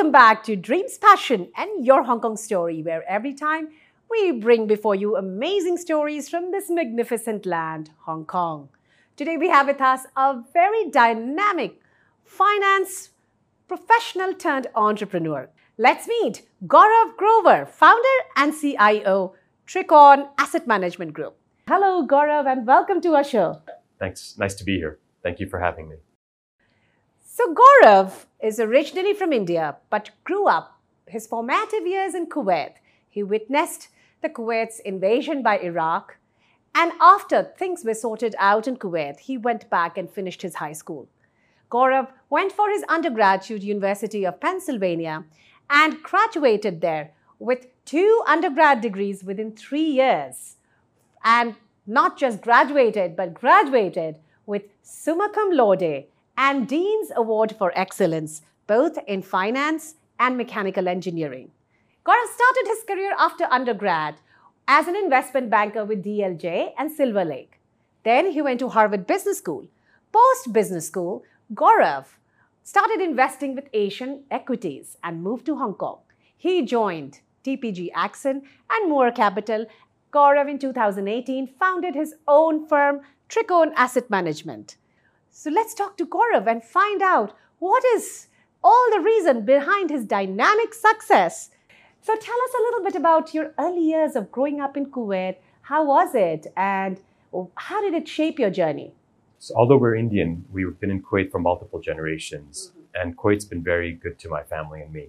Welcome 0.00 0.12
back 0.12 0.44
to 0.44 0.56
Dreams, 0.56 0.96
Passion, 0.96 1.52
and 1.58 1.84
Your 1.84 2.04
Hong 2.04 2.20
Kong 2.20 2.34
Story, 2.34 2.82
where 2.82 3.06
every 3.06 3.34
time 3.34 3.68
we 4.10 4.32
bring 4.32 4.66
before 4.66 4.94
you 4.94 5.14
amazing 5.14 5.76
stories 5.76 6.26
from 6.26 6.52
this 6.52 6.70
magnificent 6.70 7.44
land, 7.44 7.90
Hong 8.06 8.24
Kong. 8.24 8.70
Today 9.14 9.36
we 9.36 9.50
have 9.50 9.66
with 9.66 9.82
us 9.82 10.06
a 10.16 10.42
very 10.54 10.88
dynamic 10.88 11.82
finance 12.24 13.10
professional 13.68 14.32
turned 14.32 14.68
entrepreneur. 14.74 15.50
Let's 15.76 16.08
meet 16.08 16.48
Gaurav 16.66 17.18
Grover, 17.18 17.66
founder 17.66 18.18
and 18.36 18.54
CIO, 18.58 19.34
Trikon 19.66 20.30
Asset 20.38 20.66
Management 20.66 21.12
Group. 21.12 21.36
Hello, 21.68 22.06
Gaurav, 22.06 22.50
and 22.50 22.66
welcome 22.66 23.02
to 23.02 23.16
our 23.16 23.24
show. 23.24 23.60
Thanks. 23.98 24.38
Nice 24.38 24.54
to 24.54 24.64
be 24.64 24.78
here. 24.78 24.98
Thank 25.22 25.40
you 25.40 25.46
for 25.46 25.60
having 25.60 25.90
me. 25.90 25.96
So, 27.40 27.54
Gaurav 27.54 28.26
is 28.42 28.60
originally 28.60 29.14
from 29.14 29.32
India 29.32 29.76
but 29.88 30.10
grew 30.24 30.46
up 30.46 30.78
his 31.06 31.26
formative 31.26 31.86
years 31.86 32.14
in 32.14 32.26
Kuwait. 32.26 32.74
He 33.08 33.22
witnessed 33.22 33.88
the 34.20 34.28
Kuwait's 34.28 34.78
invasion 34.80 35.42
by 35.42 35.58
Iraq, 35.58 36.18
and 36.74 36.92
after 37.00 37.42
things 37.42 37.82
were 37.82 37.94
sorted 37.94 38.34
out 38.38 38.68
in 38.68 38.76
Kuwait, 38.76 39.20
he 39.20 39.38
went 39.38 39.70
back 39.70 39.96
and 39.96 40.10
finished 40.10 40.42
his 40.42 40.56
high 40.56 40.74
school. 40.74 41.08
Gaurav 41.70 42.08
went 42.28 42.52
for 42.52 42.68
his 42.68 42.84
undergraduate 42.90 43.62
University 43.62 44.26
of 44.26 44.38
Pennsylvania 44.38 45.24
and 45.70 46.02
graduated 46.02 46.82
there 46.82 47.12
with 47.38 47.68
two 47.86 48.22
undergrad 48.26 48.82
degrees 48.82 49.24
within 49.24 49.56
three 49.56 49.90
years. 50.02 50.56
And 51.24 51.54
not 51.86 52.18
just 52.18 52.42
graduated, 52.42 53.16
but 53.16 53.32
graduated 53.32 54.16
with 54.44 54.64
summa 54.82 55.30
cum 55.32 55.52
laude 55.52 56.04
and 56.42 56.66
Dean's 56.66 57.12
Award 57.14 57.54
for 57.58 57.70
Excellence, 57.78 58.40
both 58.66 58.96
in 59.06 59.20
finance 59.20 59.96
and 60.18 60.38
mechanical 60.38 60.88
engineering. 60.88 61.50
Gaurav 62.06 62.28
started 62.34 62.64
his 62.66 62.82
career 62.82 63.14
after 63.18 63.44
undergrad 63.50 64.14
as 64.66 64.88
an 64.88 64.96
investment 64.96 65.50
banker 65.50 65.84
with 65.84 66.02
DLJ 66.02 66.70
and 66.78 66.90
Silver 66.90 67.26
Lake. 67.26 67.60
Then 68.04 68.30
he 68.30 68.40
went 68.40 68.58
to 68.60 68.70
Harvard 68.70 69.06
Business 69.06 69.36
School. 69.36 69.66
Post 70.12 70.54
business 70.54 70.86
school, 70.86 71.24
Gaurav 71.52 72.06
started 72.64 73.02
investing 73.02 73.54
with 73.54 73.68
Asian 73.74 74.22
equities 74.30 74.96
and 75.04 75.22
moved 75.22 75.44
to 75.44 75.56
Hong 75.56 75.74
Kong. 75.74 75.98
He 76.38 76.62
joined 76.62 77.20
TPG 77.44 77.90
Axon 77.94 78.42
and 78.70 78.88
Moore 78.88 79.12
Capital. 79.12 79.66
Gaurav 80.10 80.48
in 80.48 80.58
2018 80.58 81.48
founded 81.58 81.94
his 81.94 82.14
own 82.26 82.66
firm, 82.66 83.02
Trikon 83.28 83.72
Asset 83.76 84.08
Management. 84.08 84.76
So 85.42 85.48
let's 85.48 85.72
talk 85.72 85.96
to 85.96 86.04
Gaurav 86.04 86.46
and 86.46 86.62
find 86.62 87.00
out 87.00 87.34
what 87.60 87.82
is 87.94 88.26
all 88.62 88.90
the 88.92 89.00
reason 89.00 89.46
behind 89.46 89.88
his 89.88 90.04
dynamic 90.04 90.74
success. 90.74 91.48
So 92.02 92.14
tell 92.14 92.38
us 92.42 92.50
a 92.58 92.62
little 92.62 92.84
bit 92.84 92.94
about 92.94 93.32
your 93.32 93.54
early 93.58 93.80
years 93.80 94.16
of 94.16 94.30
growing 94.30 94.60
up 94.60 94.76
in 94.76 94.90
Kuwait. 94.90 95.36
How 95.62 95.82
was 95.86 96.14
it 96.14 96.48
and 96.58 97.00
how 97.54 97.80
did 97.80 97.94
it 97.94 98.06
shape 98.06 98.38
your 98.38 98.50
journey? 98.50 98.92
So 99.38 99.54
although 99.56 99.78
we're 99.78 99.94
Indian, 99.94 100.44
we've 100.52 100.78
been 100.78 100.90
in 100.90 101.02
Kuwait 101.02 101.30
for 101.30 101.38
multiple 101.38 101.80
generations, 101.80 102.72
mm-hmm. 102.72 103.00
and 103.00 103.16
Kuwait's 103.16 103.46
been 103.46 103.62
very 103.62 103.94
good 103.94 104.18
to 104.18 104.28
my 104.28 104.42
family 104.42 104.82
and 104.82 104.92
me. 104.92 105.06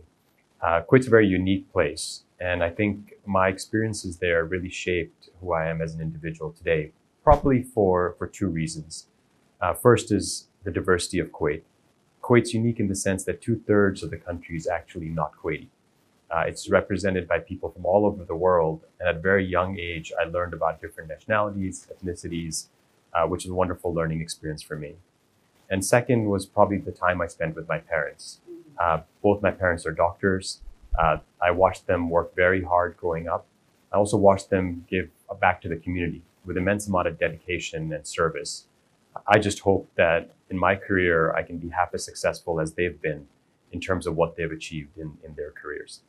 Uh, 0.61 0.81
Kuwait's 0.89 1.07
a 1.07 1.09
very 1.09 1.27
unique 1.27 1.69
place, 1.73 2.23
and 2.39 2.63
I 2.63 2.69
think 2.69 3.15
my 3.25 3.49
experiences 3.49 4.19
there 4.19 4.45
really 4.45 4.69
shaped 4.69 5.27
who 5.41 5.51
I 5.51 5.67
am 5.67 5.81
as 5.81 5.93
an 5.93 5.99
individual 5.99 6.53
today, 6.53 6.93
probably 7.21 7.63
for, 7.63 8.15
for 8.17 8.27
two 8.27 8.47
reasons. 8.47 9.07
Uh, 9.61 9.73
first 9.73 10.11
is 10.11 10.47
the 10.63 10.71
diversity 10.71 11.19
of 11.19 11.31
Kuwait. 11.31 11.61
Kuwait's 12.21 12.53
unique 12.53 12.79
in 12.79 12.87
the 12.87 12.95
sense 12.95 13.23
that 13.25 13.41
two 13.41 13.61
thirds 13.67 14.03
of 14.03 14.09
the 14.09 14.17
country 14.17 14.55
is 14.55 14.67
actually 14.67 15.09
not 15.09 15.33
Kuwaiti. 15.41 15.67
Uh, 16.29 16.43
it's 16.47 16.69
represented 16.69 17.27
by 17.27 17.39
people 17.39 17.69
from 17.69 17.85
all 17.85 18.05
over 18.05 18.23
the 18.23 18.35
world. 18.35 18.81
And 18.99 19.09
at 19.09 19.17
a 19.17 19.19
very 19.19 19.45
young 19.45 19.77
age, 19.77 20.13
I 20.19 20.23
learned 20.23 20.53
about 20.53 20.81
different 20.81 21.09
nationalities, 21.09 21.87
ethnicities, 21.91 22.67
uh, 23.13 23.27
which 23.27 23.45
is 23.45 23.51
a 23.51 23.53
wonderful 23.53 23.93
learning 23.93 24.21
experience 24.21 24.61
for 24.61 24.77
me. 24.77 24.95
And 25.69 25.85
second 25.85 26.25
was 26.25 26.45
probably 26.45 26.77
the 26.77 26.91
time 26.91 27.21
I 27.21 27.27
spent 27.27 27.55
with 27.55 27.67
my 27.67 27.79
parents. 27.79 28.39
Uh, 28.79 29.01
both 29.21 29.41
my 29.41 29.51
parents 29.51 29.85
are 29.85 29.91
doctors. 29.91 30.61
Uh, 30.97 31.17
I 31.41 31.51
watched 31.51 31.87
them 31.87 32.09
work 32.09 32.35
very 32.35 32.63
hard 32.63 32.97
growing 32.97 33.27
up. 33.27 33.45
I 33.91 33.97
also 33.97 34.17
watched 34.17 34.49
them 34.49 34.85
give 34.89 35.09
back 35.39 35.61
to 35.61 35.69
the 35.69 35.75
community 35.75 36.21
with 36.45 36.57
immense 36.57 36.87
amount 36.87 37.07
of 37.07 37.19
dedication 37.19 37.91
and 37.93 38.07
service. 38.07 38.65
I 39.27 39.39
just 39.39 39.59
hope 39.59 39.89
that 39.95 40.31
in 40.49 40.57
my 40.57 40.75
career, 40.75 41.33
I 41.33 41.43
can 41.43 41.57
be 41.57 41.69
half 41.69 41.93
as 41.93 42.03
successful 42.03 42.59
as 42.59 42.73
they've 42.73 43.01
been 43.01 43.27
in 43.71 43.79
terms 43.79 44.07
of 44.07 44.15
what 44.15 44.35
they've 44.35 44.51
achieved 44.51 44.97
in, 44.97 45.17
in 45.25 45.33
their 45.35 45.51
careers. 45.51 46.01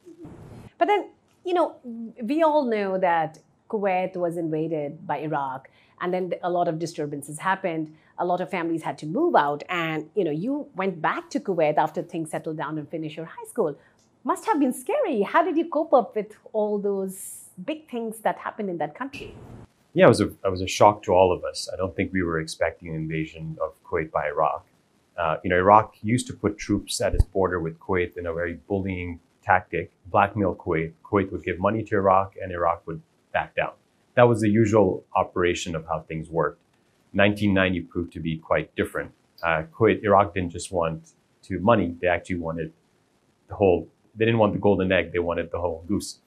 But 0.79 0.89
then, 0.89 1.11
you 1.45 1.55
know, 1.55 1.77
we 2.23 2.43
all 2.43 2.65
know 2.65 2.99
that 2.99 3.39
Kuwait 3.69 4.17
was 4.17 4.37
invaded 4.37 5.07
by 5.07 5.19
Iraq, 5.19 5.69
and 6.01 6.13
then 6.13 6.33
a 6.43 6.51
lot 6.51 6.69
of 6.69 6.79
disturbances 6.79 7.39
happened. 7.39 7.95
A 8.19 8.25
lot 8.25 8.41
of 8.41 8.51
families 8.51 8.83
had 8.83 8.99
to 8.99 9.07
move 9.07 9.35
out, 9.35 9.63
and 9.69 10.11
you 10.15 10.25
know, 10.25 10.31
you 10.31 10.69
went 10.75 11.01
back 11.01 11.31
to 11.31 11.41
Kuwait 11.41 11.77
after 11.79 12.03
things 12.03 12.31
settled 12.31 12.59
down 12.59 12.79
and 12.79 12.89
finished 12.89 13.17
your 13.17 13.27
high 13.27 13.49
school. 13.49 13.77
Must 14.25 14.45
have 14.47 14.61
been 14.61 14.73
scary. 14.73 15.23
How 15.23 15.43
did 15.43 15.57
you 15.57 15.69
cope 15.69 15.93
up 15.93 16.15
with 16.15 16.37
all 16.53 16.79
those 16.79 17.49
big 17.65 17.89
things 17.91 18.19
that 18.21 18.39
happened 18.39 18.71
in 18.71 18.79
that 18.79 18.95
country? 18.95 19.35
Yeah, 19.95 20.07
it 20.07 20.09
was 20.09 20.21
a 20.21 20.29
it 20.29 20.51
was 20.51 20.63
a 20.63 20.67
shock 20.67 21.03
to 21.05 21.13
all 21.13 21.33
of 21.33 21.45
us. 21.45 21.69
I 21.73 21.77
don't 21.77 21.95
think 21.95 22.13
we 22.13 22.23
were 22.23 22.41
expecting 22.41 22.89
an 22.89 22.95
invasion 22.95 23.59
of 23.63 23.73
Kuwait 23.85 24.11
by 24.11 24.29
Iraq. 24.29 24.67
Uh, 25.19 25.37
you 25.45 25.51
know, 25.51 25.57
Iraq 25.57 25.97
used 26.03 26.27
to 26.29 26.33
put 26.33 26.57
troops 26.57 27.01
at 27.01 27.15
its 27.15 27.25
border 27.25 27.61
with 27.61 27.79
Kuwait 27.79 28.17
in 28.17 28.27
a 28.27 28.33
very 28.33 28.55
bullying 28.69 29.21
tactic, 29.43 29.93
blackmail 30.07 30.55
Kuwait. 30.55 30.93
Kuwait 31.05 31.31
would 31.31 31.45
give 31.45 31.59
money 31.59 31.83
to 31.85 31.97
Iraq, 31.97 32.35
and 32.43 32.51
Iraq 32.53 32.87
would 32.87 33.03
back 33.33 33.55
down. 33.55 33.73
That 34.15 34.25
was 34.25 34.41
the 34.41 34.49
usual 34.49 35.05
operation 35.15 35.77
of 35.77 35.87
how 35.87 36.01
things 36.01 36.31
worked. 36.31 36.61
1990 37.13 37.81
proved 37.83 38.13
to 38.15 38.21
be 38.21 38.39
quite 38.39 38.75
different. 38.75 39.13
Uh, 39.43 39.65
Kuwait, 39.75 40.03
Iraq 40.03 40.33
didn't 40.33 40.51
just 40.51 40.73
want 40.73 41.11
to 41.43 41.61
money; 41.61 41.95
they 42.01 42.07
actually 42.07 42.37
wanted 42.37 42.73
the 43.49 43.55
whole. 43.57 43.89
They 44.15 44.25
didn't 44.25 44.39
want 44.39 44.55
the 44.55 44.59
golden 44.59 44.91
egg; 44.91 45.13
they 45.13 45.19
wanted 45.19 45.51
the 45.51 45.61
whole 45.61 45.85
goose, 45.87 46.21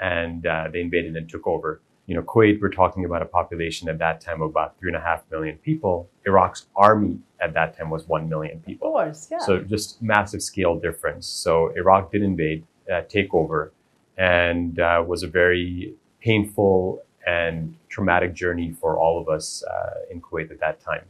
and 0.00 0.44
uh, 0.44 0.68
they 0.72 0.80
invaded 0.80 1.14
and 1.14 1.28
took 1.28 1.46
over 1.46 1.80
you 2.06 2.14
know, 2.14 2.22
Kuwait, 2.22 2.60
we're 2.60 2.68
talking 2.68 3.04
about 3.04 3.22
a 3.22 3.24
population 3.26 3.88
at 3.88 3.98
that 3.98 4.20
time 4.20 4.42
of 4.42 4.50
about 4.50 4.78
three 4.78 4.90
and 4.90 4.96
a 4.96 5.00
half 5.00 5.22
million 5.30 5.56
people. 5.58 6.08
Iraq's 6.26 6.66
army 6.76 7.18
at 7.40 7.54
that 7.54 7.76
time 7.76 7.90
was 7.90 8.06
one 8.06 8.28
million 8.28 8.60
people. 8.60 8.88
Of 8.88 8.92
course, 8.92 9.28
yeah. 9.30 9.38
So 9.38 9.60
just 9.60 10.02
massive 10.02 10.42
scale 10.42 10.78
difference. 10.78 11.26
So 11.26 11.68
Iraq 11.76 12.12
did 12.12 12.22
invade, 12.22 12.64
uh, 12.92 13.02
take 13.08 13.32
over, 13.32 13.72
and 14.18 14.78
uh, 14.78 15.02
was 15.06 15.22
a 15.22 15.28
very 15.28 15.94
painful 16.20 17.02
and 17.26 17.74
traumatic 17.88 18.34
journey 18.34 18.76
for 18.80 18.98
all 18.98 19.18
of 19.18 19.28
us 19.28 19.64
uh, 19.64 19.94
in 20.10 20.20
Kuwait 20.20 20.50
at 20.50 20.60
that 20.60 20.80
time. 20.80 21.04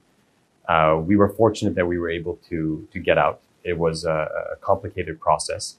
Uh, 0.68 1.00
we 1.00 1.16
were 1.16 1.28
fortunate 1.28 1.74
that 1.74 1.86
we 1.86 1.98
were 1.98 2.08
able 2.08 2.38
to 2.48 2.86
to 2.92 2.98
get 3.00 3.18
out. 3.18 3.40
It 3.64 3.78
was 3.78 4.04
a, 4.04 4.28
a 4.52 4.56
complicated 4.60 5.20
process. 5.20 5.76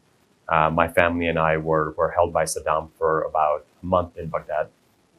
Uh, 0.47 0.69
my 0.69 0.87
family 0.87 1.27
and 1.27 1.39
I 1.39 1.57
were, 1.57 1.91
were 1.97 2.11
held 2.11 2.31
by 2.31 2.43
Saddam 2.43 2.89
for 2.97 3.23
about 3.23 3.65
a 3.81 3.85
month 3.85 4.17
in 4.17 4.27
Baghdad. 4.27 4.69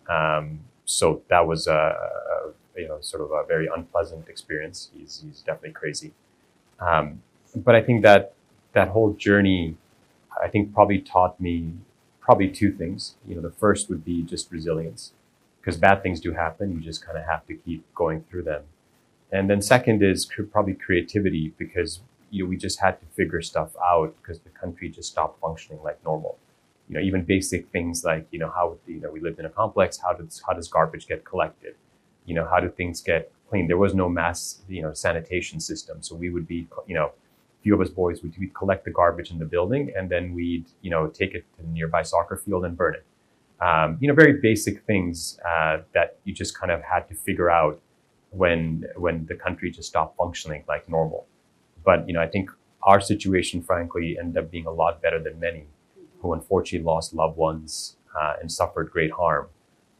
Um, 0.08 0.60
so 0.84 1.22
that 1.28 1.46
was 1.46 1.66
a, 1.66 1.72
a, 1.72 2.80
you 2.80 2.88
know 2.88 2.98
sort 3.00 3.22
of 3.22 3.30
a 3.32 3.44
very 3.46 3.68
unpleasant 3.74 4.28
experience. 4.28 4.90
He's 4.94 5.22
he's 5.24 5.40
definitely 5.40 5.72
crazy. 5.72 6.12
Um, 6.80 7.22
but 7.54 7.74
I 7.74 7.82
think 7.82 8.02
that 8.02 8.34
that 8.72 8.88
whole 8.88 9.12
journey, 9.14 9.76
I 10.42 10.48
think 10.48 10.74
probably 10.74 11.00
taught 11.00 11.40
me 11.40 11.72
probably 12.20 12.48
two 12.48 12.70
things. 12.72 13.16
You 13.26 13.36
know, 13.36 13.41
the 13.41 13.50
first 13.50 13.88
would 13.88 14.04
be 14.04 14.22
just 14.22 14.53
resilience, 14.53 15.12
because 15.60 15.76
bad 15.76 16.03
things 16.03 16.20
do 16.20 16.32
happen. 16.32 16.72
You 16.72 16.80
just 16.80 17.04
kind 17.04 17.18
of 17.18 17.24
have 17.24 17.47
to 17.47 17.54
keep 17.54 17.82
going 17.94 18.24
through 18.28 18.42
them. 18.42 18.62
And 19.32 19.50
then 19.50 19.60
second 19.60 20.02
is 20.02 20.26
probably 20.52 20.74
creativity, 20.74 21.52
because 21.59 22.00
you 22.30 22.44
know 22.44 22.50
we 22.50 22.56
just 22.56 22.80
had 22.80 23.00
to 23.00 23.06
figure 23.14 23.42
stuff 23.42 23.70
out 23.82 24.14
because 24.20 24.41
the 24.41 24.50
country 24.50 24.88
just 24.88 25.10
stopped 25.10 25.41
functioning 25.41 25.82
like 25.82 26.02
normal 26.04 26.38
you 26.88 26.94
know, 26.94 27.00
even 27.00 27.24
basic 27.24 27.68
things 27.71 28.04
like, 28.04 28.27
you 28.30 28.38
know, 28.38 28.50
how, 28.50 28.77
you 28.86 29.00
know, 29.00 29.10
we 29.10 29.21
lived 29.21 29.38
in 29.38 29.47
a 29.47 29.50
complex, 29.50 29.98
how 29.98 30.12
does, 30.12 30.42
how 30.47 30.53
does 30.53 30.68
garbage 30.68 31.06
get 31.06 31.24
collected? 31.24 31.74
You 32.24 32.34
know, 32.34 32.47
how 32.47 32.60
do 32.60 32.68
things 32.68 33.00
get 33.00 33.33
cleaned? 33.48 33.68
There 33.68 33.77
was 33.77 33.94
no 33.94 34.09
mass, 34.09 34.62
you 34.68 34.83
know, 34.83 34.92
sanitation 34.92 35.60
system. 35.60 36.03
So 36.03 36.15
we 36.15 36.30
would 36.30 36.47
be, 36.47 36.68
you 36.86 36.94
know, 36.94 37.06
a 37.06 37.62
few 37.62 37.74
of 37.74 37.80
us 37.80 37.91
boys 37.91 38.22
would 38.22 38.36
we'd 38.38 38.54
collect 38.54 38.84
the 38.84 38.91
garbage 38.91 39.30
in 39.30 39.38
the 39.38 39.44
building 39.44 39.92
and 39.97 40.09
then 40.09 40.33
we'd, 40.34 40.66
you 40.80 40.91
know, 40.91 41.09
take 41.09 41.34
it 41.34 41.44
to 41.56 41.62
the 41.62 41.68
nearby 41.68 42.03
soccer 42.03 42.36
field 42.36 42.65
and 42.65 42.77
burn 42.77 42.94
it. 42.94 43.04
Um, 43.60 43.97
you 44.00 44.06
know, 44.06 44.15
very 44.15 44.34
basic 44.34 44.83
things 44.84 45.41
uh, 45.48 45.78
that 45.94 46.18
you 46.24 46.34
just 46.34 46.59
kind 46.59 46.71
of 46.71 46.83
had 46.83 47.09
to 47.09 47.15
figure 47.15 47.50
out 47.50 47.80
when 48.30 48.84
when 48.97 49.27
the 49.27 49.34
country 49.34 49.71
just 49.71 49.88
stopped 49.88 50.16
functioning 50.16 50.62
like 50.68 50.88
normal. 50.88 51.27
But 51.84 52.06
you 52.06 52.12
know, 52.12 52.21
I 52.21 52.28
think 52.28 52.50
our 52.83 53.00
situation, 53.00 53.62
frankly, 53.62 54.18
ended 54.18 54.44
up 54.44 54.50
being 54.50 54.66
a 54.66 54.71
lot 54.71 55.00
better 55.00 55.18
than 55.18 55.41
many 55.41 55.66
who 56.26 56.32
unfortunately 56.32 56.84
lost 56.84 57.14
loved 57.14 57.36
ones 57.36 57.96
uh, 58.18 58.34
and 58.40 58.50
suffered 58.50 58.90
great 58.90 59.12
harm. 59.12 59.48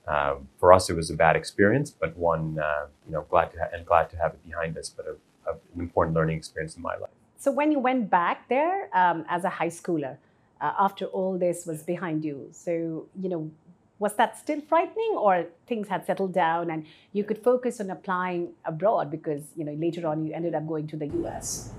Um, 0.07 0.49
for 0.59 0.73
us, 0.73 0.89
it 0.89 0.95
was 0.95 1.11
a 1.11 1.15
bad 1.15 1.37
experience, 1.37 1.91
but 1.91 2.17
one 2.17 2.59
uh, 2.59 2.87
you 3.07 3.13
know 3.13 3.23
glad 3.29 3.53
to 3.53 3.59
ha- 3.59 3.71
and 3.73 3.85
glad 3.85 4.09
to 4.11 4.17
have 4.17 4.33
it 4.35 4.45
behind 4.45 4.79
us, 4.79 4.89
but 4.89 5.07
a, 5.07 5.51
a, 5.51 5.55
an 5.75 5.81
important 5.81 6.15
learning 6.17 6.37
experience 6.37 6.77
in 6.77 6.83
my 6.83 6.97
life. 6.97 7.11
So 7.39 7.51
when 7.51 7.73
you 7.73 7.81
went 7.81 8.09
back 8.09 8.49
there 8.49 8.89
um, 8.95 9.25
as 9.29 9.45
a 9.45 9.49
high 9.49 9.69
schooler, 9.69 10.17
uh, 10.61 10.73
after 10.79 11.07
all 11.07 11.37
this 11.39 11.67
was 11.67 11.83
behind 11.83 12.25
you, 12.25 12.49
so 12.53 13.07
you 13.21 13.29
know, 13.29 13.51
was 13.99 14.15
that 14.15 14.39
still 14.39 14.61
frightening, 14.61 15.15
or 15.17 15.47
things 15.67 15.89
had 15.89 16.07
settled 16.07 16.33
down 16.33 16.71
and 16.71 16.87
you 17.13 17.25
could 17.25 17.43
focus 17.43 17.81
on 17.81 17.91
applying 17.91 18.53
abroad 18.65 19.11
because 19.11 19.43
you 19.57 19.65
know 19.65 19.73
later 19.73 20.07
on 20.07 20.25
you 20.25 20.33
ended 20.33 20.55
up 20.55 20.67
going 20.69 20.87
to 20.87 20.97
the 20.97 21.09
U.S. 21.21 21.73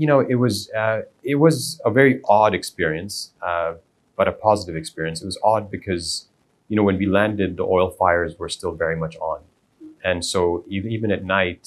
You 0.00 0.06
know, 0.10 0.20
it 0.20 0.36
was 0.44 0.70
uh, 0.82 1.00
it 1.32 1.36
was 1.46 1.80
a 1.84 1.90
very 1.90 2.14
odd 2.38 2.52
experience, 2.60 3.14
uh, 3.50 3.74
but 4.16 4.26
a 4.28 4.32
positive 4.48 4.76
experience. 4.82 5.18
It 5.22 5.26
was 5.26 5.38
odd 5.52 5.64
because 5.76 6.06
you 6.68 6.76
know 6.76 6.84
when 6.88 6.98
we 7.02 7.06
landed, 7.06 7.50
the 7.56 7.64
oil 7.64 7.90
fires 7.90 8.32
were 8.40 8.48
still 8.58 8.74
very 8.84 8.96
much 9.04 9.16
on, 9.18 9.40
and 10.10 10.24
so 10.24 10.64
even 10.68 11.10
at 11.16 11.22
night, 11.24 11.62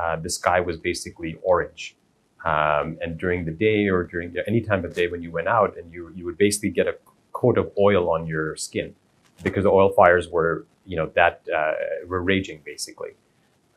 uh, 0.00 0.16
the 0.16 0.30
sky 0.30 0.60
was 0.60 0.76
basically 0.90 1.36
orange. 1.42 1.96
Um, 2.44 2.98
and 3.02 3.16
during 3.18 3.44
the 3.46 3.52
day 3.52 3.88
or 3.88 4.04
during 4.04 4.34
any 4.46 4.60
time 4.60 4.84
of 4.84 4.94
day 4.94 5.08
when 5.08 5.22
you 5.22 5.30
went 5.30 5.48
out 5.48 5.78
and 5.78 5.90
you, 5.92 6.12
you 6.14 6.26
would 6.26 6.36
basically 6.36 6.68
get 6.68 6.86
a 6.86 6.94
coat 7.32 7.56
of 7.56 7.72
oil 7.78 8.10
on 8.10 8.26
your 8.26 8.54
skin 8.56 8.94
because 9.42 9.64
the 9.64 9.70
oil 9.70 9.90
fires 9.92 10.28
were, 10.28 10.66
you 10.84 10.94
know, 10.96 11.06
that 11.14 11.40
uh, 11.54 11.72
were 12.06 12.22
raging 12.22 12.60
basically. 12.62 13.12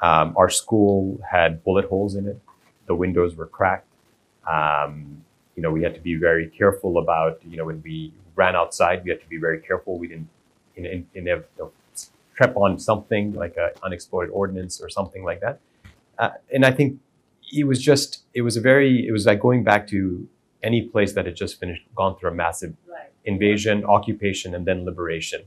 Um, 0.02 0.36
our 0.38 0.50
school 0.50 1.20
had 1.32 1.64
bullet 1.64 1.86
holes 1.86 2.16
in 2.16 2.28
it. 2.28 2.40
The 2.88 2.96
windows 2.96 3.36
were 3.36 3.48
cracked. 3.48 3.87
Um, 4.50 5.24
you 5.56 5.64
know, 5.64 5.72
we 5.72 5.84
had 5.84 5.96
to 5.96 6.02
be 6.02 6.16
very 6.16 6.48
careful 6.50 7.00
about, 7.00 7.40
you 7.48 7.58
know, 7.58 7.66
when 7.66 7.82
we 7.82 8.14
ran 8.36 8.56
outside, 8.56 9.04
we 9.04 9.10
had 9.10 9.22
to 9.22 9.28
be 9.28 9.38
very 9.38 9.60
careful. 9.60 9.98
We 9.98 10.08
didn't, 10.08 10.30
in, 10.76 10.86
in, 10.86 11.08
in, 11.16 11.26
you 11.26 11.42
know, 11.58 11.72
trip 12.36 12.56
on 12.56 12.80
something 12.80 13.34
like 13.34 13.56
an 13.58 13.72
unexploded 13.84 14.30
ordnance 14.32 14.80
or 14.80 14.90
something 14.90 15.24
like 15.24 15.42
that. 15.42 15.60
Uh, 16.20 16.30
and 16.54 16.64
I 16.66 16.72
think 16.72 17.00
it 17.52 17.66
was 17.66 17.82
just 17.82 18.24
it 18.34 18.42
was 18.42 18.58
a 18.58 18.62
very 18.62 19.08
it 19.08 19.12
was 19.12 19.26
like 19.26 19.40
going 19.40 19.64
back 19.64 19.88
to 19.88 20.28
any 20.62 20.84
place 20.84 21.14
that 21.14 21.26
had 21.26 21.36
just 21.36 21.60
finished 21.60 21.84
gone 21.96 22.18
through 22.18 22.32
a 22.32 22.34
massive 22.34 22.76
Right. 22.88 23.10
invasion, 23.26 23.86
occupation, 23.86 24.54
and 24.56 24.66
then 24.66 24.86
liberation. 24.86 25.44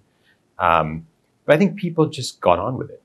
Um, 0.58 1.06
but 1.44 1.54
I 1.54 1.58
think 1.58 1.76
people 1.76 2.06
just 2.06 2.40
got 2.40 2.58
on 2.58 2.76
with 2.76 2.90
it. 2.90 3.02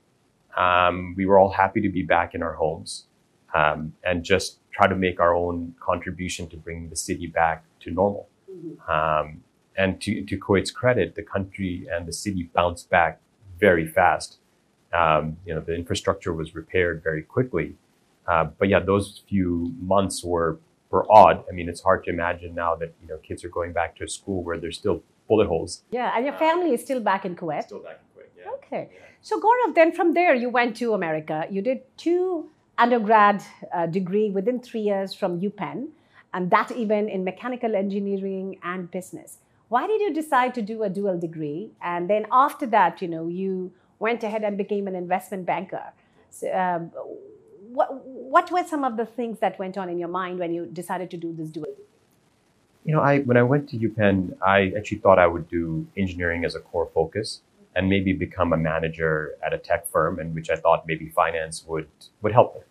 Um, 0.57 1.13
we 1.17 1.25
were 1.25 1.37
all 1.39 1.51
happy 1.51 1.81
to 1.81 1.89
be 1.89 2.03
back 2.03 2.33
in 2.35 2.41
our 2.41 2.53
homes 2.53 3.05
um, 3.53 3.93
and 4.03 4.23
just 4.23 4.59
try 4.75 4.87
to 4.87 4.95
make 4.95 5.19
our 5.19 5.33
own 5.33 5.73
contribution 5.79 6.49
to 6.49 6.57
bring 6.57 6.89
the 6.89 6.95
city 6.95 7.27
back 7.27 7.63
to 7.79 7.91
normal. 7.91 8.27
Um, 8.89 9.41
and 9.77 10.01
to, 10.01 10.23
to 10.23 10.37
Kuwait's 10.37 10.71
credit, 10.71 11.15
the 11.15 11.23
country 11.23 11.87
and 11.91 12.05
the 12.05 12.13
city 12.13 12.49
bounced 12.53 12.89
back 12.89 13.19
very 13.59 13.87
fast. 13.87 14.37
Um, 14.93 15.37
you 15.45 15.53
know, 15.53 15.61
the 15.61 15.75
infrastructure 15.75 16.33
was 16.33 16.55
repaired 16.55 17.01
very 17.03 17.23
quickly. 17.23 17.75
Uh, 18.27 18.45
but 18.57 18.67
yeah, 18.69 18.79
those 18.79 19.23
few 19.29 19.73
months 19.79 20.23
were 20.23 20.59
were 20.91 21.05
odd. 21.11 21.43
I 21.49 21.51
mean, 21.51 21.67
it's 21.67 21.81
hard 21.81 22.03
to 22.05 22.09
imagine 22.09 22.55
now 22.55 22.75
that 22.75 22.93
you 23.01 23.07
know 23.07 23.17
kids 23.17 23.43
are 23.45 23.49
going 23.49 23.73
back 23.73 23.95
to 23.97 24.03
a 24.03 24.07
school 24.07 24.43
where 24.43 24.57
there's 24.57 24.77
still 24.77 25.03
bullet 25.27 25.47
holes. 25.47 25.83
Yeah, 25.91 26.15
and 26.15 26.25
your 26.25 26.37
family 26.45 26.73
is 26.73 26.81
still 26.81 27.01
back 27.01 27.25
in 27.25 27.35
Kuwait. 27.35 27.63
Still 27.63 27.83
back 27.89 27.99
in 28.01 28.07
Kuwait, 28.13 28.29
yeah. 28.37 28.51
Okay. 28.57 28.89
So 29.21 29.39
Gaurav, 29.39 29.75
then 29.75 29.91
from 29.91 30.13
there 30.13 30.33
you 30.33 30.49
went 30.49 30.75
to 30.77 30.93
America. 30.93 31.45
You 31.49 31.61
did 31.61 31.79
two 31.97 32.49
undergrad 32.77 33.43
uh, 33.73 33.85
degree 33.87 34.29
within 34.29 34.59
three 34.59 34.81
years 34.81 35.13
from 35.13 35.39
UPenn, 35.39 35.87
and 36.33 36.51
that 36.51 36.71
even 36.71 37.07
in 37.09 37.23
mechanical 37.23 37.75
engineering 37.75 38.57
and 38.63 38.91
business. 38.91 39.37
Why 39.69 39.87
did 39.87 40.01
you 40.01 40.13
decide 40.13 40.53
to 40.55 40.61
do 40.61 40.83
a 40.83 40.89
dual 40.89 41.19
degree? 41.19 41.71
And 41.81 42.09
then 42.09 42.27
after 42.31 42.67
that, 42.67 43.01
you 43.01 43.07
know, 43.07 43.27
you 43.27 43.71
went 43.99 44.23
ahead 44.23 44.43
and 44.43 44.57
became 44.57 44.87
an 44.87 44.95
investment 44.95 45.45
banker. 45.45 45.93
So, 46.29 46.53
um, 46.53 46.91
what, 47.71 47.89
what 48.05 48.51
were 48.51 48.63
some 48.63 48.83
of 48.83 48.95
the 48.97 49.05
things 49.05 49.39
that 49.39 49.57
went 49.57 49.77
on 49.77 49.89
in 49.89 49.97
your 49.97 50.07
mind 50.07 50.39
when 50.39 50.53
you 50.53 50.65
decided 50.65 51.09
to 51.11 51.17
do 51.17 51.33
this 51.33 51.49
dual? 51.49 51.65
You 52.83 52.93
know, 52.93 53.01
I 53.01 53.19
when 53.19 53.37
I 53.37 53.41
went 53.41 53.67
to 53.69 53.77
UPenn, 53.77 54.37
I 54.45 54.71
actually 54.77 54.99
thought 54.99 55.17
I 55.17 55.25
would 55.25 55.49
do 55.49 55.87
engineering 55.97 56.45
as 56.45 56.53
a 56.53 56.59
core 56.59 56.89
focus 56.93 57.41
and 57.75 57.89
maybe 57.89 58.13
become 58.13 58.53
a 58.53 58.57
manager 58.57 59.35
at 59.45 59.53
a 59.53 59.57
tech 59.57 59.87
firm, 59.87 60.19
and 60.19 60.33
which 60.33 60.49
I 60.49 60.55
thought 60.55 60.87
maybe 60.87 61.09
finance 61.09 61.65
would 61.67 61.89
would 62.21 62.31
help. 62.31 62.63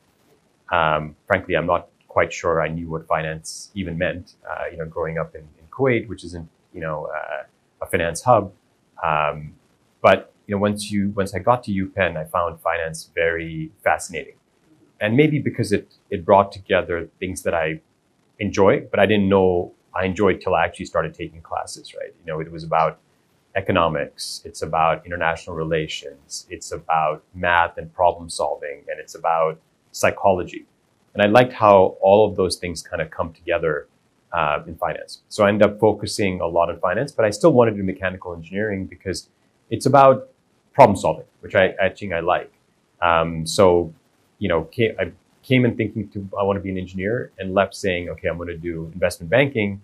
Um, 0.73 1.15
frankly, 1.27 1.55
I'm 1.57 1.67
not 1.67 1.89
quite 2.09 2.33
sure 2.33 2.63
I 2.63 2.69
knew 2.69 2.89
what 2.89 3.07
finance 3.07 3.71
even 3.75 3.99
meant. 3.99 4.35
Uh, 4.49 4.65
you 4.71 4.79
know, 4.79 4.87
growing 4.87 5.19
up 5.19 5.35
in, 5.35 5.43
in 5.43 5.67
Kuwait, 5.71 6.09
which 6.09 6.25
isn't 6.25 6.49
you 6.73 6.81
know 6.81 7.11
uh, 7.15 7.43
a 7.83 7.87
finance 7.87 8.23
hub, 8.23 8.53
um, 9.03 9.55
but 10.01 10.33
you 10.47 10.55
know 10.55 10.61
once 10.61 10.91
you 10.91 11.11
once 11.11 11.35
I 11.35 11.39
got 11.39 11.65
to 11.65 11.71
UPenn, 11.73 12.17
I 12.17 12.25
found 12.25 12.61
finance 12.61 13.11
very 13.15 13.71
fascinating, 13.83 14.37
and 15.01 15.17
maybe 15.17 15.39
because 15.39 15.71
it 15.71 15.95
it 16.11 16.25
brought 16.25 16.51
together 16.51 17.09
things 17.19 17.43
that 17.43 17.55
I 17.55 17.81
enjoy, 18.39 18.81
but 18.91 19.01
I 19.01 19.07
didn't 19.07 19.29
know 19.29 19.73
I 19.95 20.07
enjoyed 20.07 20.41
till 20.41 20.55
I 20.55 20.65
actually 20.65 20.87
started 20.87 21.13
taking 21.15 21.43
classes. 21.43 21.95
Right, 21.95 22.15
you 22.19 22.27
know, 22.27 22.41
it 22.41 22.51
was 22.51 22.65
about 22.65 23.01
economics, 23.57 24.43
it's 24.45 24.63
about 24.63 25.07
international 25.07 25.57
relations, 25.57 26.47
it's 26.51 26.73
about 26.73 27.23
math 27.35 27.79
and 27.79 27.93
problem 27.95 28.29
solving, 28.29 28.83
and 28.89 28.99
it's 28.99 29.15
about 29.15 29.61
psychology. 29.93 30.67
And 31.15 31.23
I 31.23 31.27
liked 31.27 31.53
how 31.53 31.97
all 32.01 32.29
of 32.29 32.37
those 32.37 32.57
things 32.57 32.83
kind 32.83 33.01
of 33.01 33.11
come 33.11 33.33
together 33.33 33.87
uh, 34.33 34.63
in 34.67 34.75
finance. 34.77 35.23
So 35.29 35.45
I 35.45 35.49
ended 35.49 35.71
up 35.71 35.79
focusing 35.79 36.41
a 36.41 36.47
lot 36.47 36.69
on 36.69 36.81
finance, 36.81 37.13
but 37.13 37.25
I 37.25 37.31
still 37.31 37.53
wanted 37.53 37.73
to 37.73 37.77
do 37.79 37.83
mechanical 37.85 38.35
engineering 38.35 38.87
because 38.87 39.29
it's 39.71 39.87
about 39.87 40.29
problem 40.73 40.97
solving, 40.97 41.27
which 41.41 41.55
I, 41.55 41.75
think 41.97 42.13
I 42.13 42.21
like. 42.21 42.53
Um, 43.01 43.47
so, 43.47 43.95
you 44.39 44.49
know, 44.49 44.65
came, 44.65 44.97
I 44.99 45.13
came 45.45 45.65
in 45.65 45.77
thinking 45.77 46.09
to 46.09 46.29
I 46.39 46.43
want 46.43 46.57
to 46.57 46.61
be 46.61 46.71
an 46.71 46.79
engineer 46.79 47.31
and 47.39 47.55
left 47.55 47.77
saying, 47.77 48.09
okay, 48.09 48.29
I'm 48.29 48.37
going 48.37 48.49
to 48.49 48.57
do 48.57 48.91
investment 48.93 49.31
banking, 49.31 49.81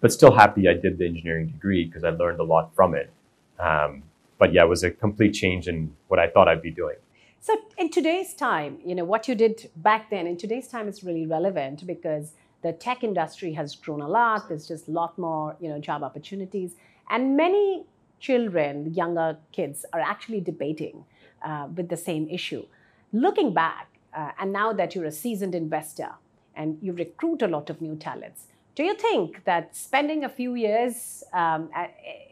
but 0.00 0.12
still 0.12 0.32
happy 0.32 0.68
I 0.68 0.74
did 0.74 0.98
the 0.98 1.06
engineering 1.06 1.48
degree 1.48 1.84
because 1.84 2.04
I 2.04 2.10
learned 2.10 2.40
a 2.40 2.44
lot 2.44 2.74
from 2.74 2.94
it. 2.94 3.10
Um, 3.58 4.02
but 4.38 4.52
yeah, 4.52 4.64
it 4.64 4.68
was 4.68 4.84
a 4.84 4.90
complete 4.90 5.32
change 5.32 5.68
in 5.68 5.94
what 6.08 6.20
I 6.20 6.28
thought 6.28 6.48
I'd 6.48 6.62
be 6.62 6.70
doing. 6.70 6.96
So 7.40 7.54
in 7.76 7.90
today's 7.90 8.34
time, 8.34 8.78
you 8.84 8.94
know, 8.94 9.04
what 9.04 9.28
you 9.28 9.34
did 9.34 9.70
back 9.76 10.10
then, 10.10 10.26
in 10.26 10.36
today's 10.36 10.68
time 10.68 10.88
is 10.88 11.04
really 11.04 11.26
relevant 11.26 11.86
because 11.86 12.34
the 12.62 12.72
tech 12.72 13.04
industry 13.04 13.52
has 13.52 13.74
grown 13.76 14.00
a 14.00 14.08
lot. 14.08 14.48
There's 14.48 14.66
just 14.66 14.88
a 14.88 14.90
lot 14.90 15.18
more, 15.18 15.56
you 15.60 15.68
know, 15.68 15.78
job 15.78 16.02
opportunities. 16.02 16.74
And 17.10 17.36
many 17.36 17.84
children, 18.20 18.92
younger 18.92 19.38
kids, 19.52 19.84
are 19.92 20.00
actually 20.00 20.40
debating 20.40 21.04
uh, 21.42 21.68
with 21.74 21.88
the 21.88 21.96
same 21.96 22.28
issue. 22.28 22.66
Looking 23.12 23.54
back, 23.54 23.88
uh, 24.14 24.32
and 24.38 24.52
now 24.52 24.72
that 24.72 24.94
you're 24.94 25.04
a 25.04 25.12
seasoned 25.12 25.54
investor 25.54 26.10
and 26.56 26.78
you 26.82 26.92
recruit 26.92 27.42
a 27.42 27.46
lot 27.46 27.70
of 27.70 27.80
new 27.80 27.94
talents, 27.94 28.48
do 28.78 28.84
you 28.84 28.94
think 28.94 29.44
that 29.44 29.74
spending 29.74 30.22
a 30.22 30.28
few 30.28 30.54
years 30.54 31.24
um, 31.32 31.68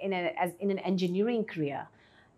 in, 0.01 0.13
a, 0.13 0.33
as, 0.39 0.53
in 0.61 0.71
an 0.71 0.79
engineering 0.79 1.45
career 1.45 1.89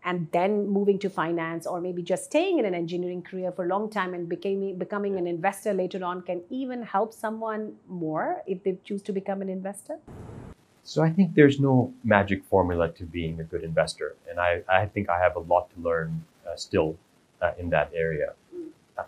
and 0.02 0.26
then 0.32 0.66
moving 0.66 0.98
to 0.98 1.10
finance 1.10 1.66
or 1.66 1.78
maybe 1.78 2.02
just 2.02 2.24
staying 2.24 2.58
in 2.58 2.64
an 2.64 2.74
engineering 2.74 3.20
career 3.20 3.52
for 3.52 3.66
a 3.66 3.68
long 3.68 3.90
time 3.90 4.14
and 4.14 4.26
becoming, 4.26 4.78
becoming 4.78 5.18
an 5.18 5.26
investor 5.26 5.74
later 5.74 6.02
on 6.02 6.22
can 6.22 6.40
even 6.48 6.82
help 6.82 7.12
someone 7.12 7.74
more 7.86 8.42
if 8.46 8.62
they 8.64 8.78
choose 8.82 9.02
to 9.02 9.12
become 9.12 9.42
an 9.42 9.50
investor? 9.50 9.98
So 10.84 11.02
I 11.02 11.10
think 11.10 11.34
there's 11.34 11.60
no 11.60 11.92
magic 12.02 12.42
formula 12.46 12.88
to 12.92 13.04
being 13.04 13.38
a 13.40 13.44
good 13.44 13.62
investor. 13.62 14.16
And 14.30 14.40
I, 14.40 14.62
I 14.70 14.86
think 14.86 15.10
I 15.10 15.18
have 15.18 15.36
a 15.36 15.40
lot 15.40 15.68
to 15.74 15.82
learn 15.82 16.24
uh, 16.50 16.56
still 16.56 16.96
uh, 17.42 17.50
in 17.58 17.68
that 17.70 17.90
area. 17.94 18.32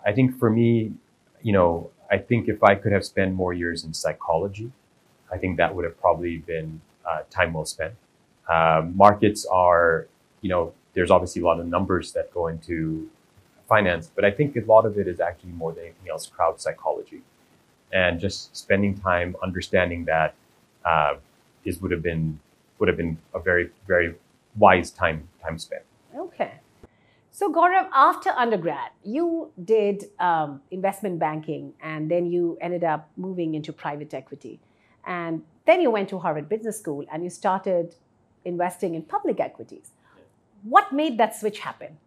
I 0.04 0.12
think 0.12 0.38
for 0.38 0.50
me, 0.50 0.92
you 1.40 1.54
know, 1.54 1.88
I 2.10 2.18
think 2.18 2.48
if 2.48 2.62
I 2.62 2.74
could 2.74 2.92
have 2.92 3.06
spent 3.06 3.32
more 3.32 3.54
years 3.54 3.82
in 3.82 3.94
psychology, 3.94 4.70
I 5.32 5.38
think 5.38 5.56
that 5.56 5.74
would 5.74 5.84
have 5.84 6.00
probably 6.00 6.38
been 6.38 6.80
uh, 7.08 7.20
time 7.30 7.52
well 7.52 7.64
spent. 7.64 7.94
Um, 8.48 8.96
markets 8.96 9.46
are, 9.46 10.06
you 10.40 10.48
know, 10.48 10.72
there's 10.94 11.10
obviously 11.10 11.42
a 11.42 11.44
lot 11.44 11.60
of 11.60 11.66
numbers 11.66 12.12
that 12.12 12.32
go 12.34 12.48
into 12.48 13.08
finance, 13.68 14.10
but 14.14 14.24
I 14.24 14.30
think 14.30 14.56
a 14.56 14.60
lot 14.60 14.84
of 14.86 14.98
it 14.98 15.06
is 15.06 15.20
actually 15.20 15.52
more 15.52 15.72
than 15.72 15.84
anything 15.84 16.10
else 16.10 16.26
crowd 16.26 16.60
psychology, 16.60 17.22
and 17.92 18.18
just 18.18 18.56
spending 18.56 18.98
time 18.98 19.36
understanding 19.42 20.04
that 20.06 20.34
uh, 20.84 21.14
is 21.64 21.80
would 21.80 21.92
have 21.92 22.02
been 22.02 22.40
would 22.78 22.88
have 22.88 22.96
been 22.96 23.18
a 23.34 23.38
very 23.38 23.70
very 23.86 24.16
wise 24.56 24.90
time 24.90 25.28
time 25.42 25.58
spent. 25.58 25.82
Okay. 26.16 26.54
So, 27.32 27.52
Gaurav, 27.52 27.88
after 27.92 28.30
undergrad, 28.30 28.90
you 29.04 29.52
did 29.64 30.06
um, 30.18 30.60
investment 30.72 31.20
banking 31.20 31.74
and 31.80 32.10
then 32.10 32.26
you 32.26 32.58
ended 32.60 32.82
up 32.82 33.08
moving 33.16 33.54
into 33.54 33.72
private 33.72 34.12
equity. 34.12 34.58
And 35.06 35.42
then 35.66 35.80
you 35.80 35.90
went 35.90 36.08
to 36.10 36.18
Harvard 36.18 36.48
Business 36.48 36.78
School 36.78 37.04
and 37.12 37.22
you 37.22 37.30
started 37.30 37.94
investing 38.44 38.94
in 38.94 39.02
public 39.02 39.40
equities. 39.40 39.90
What 40.62 40.92
made 40.92 41.18
that 41.18 41.36
switch 41.36 41.60
happen? 41.60 41.98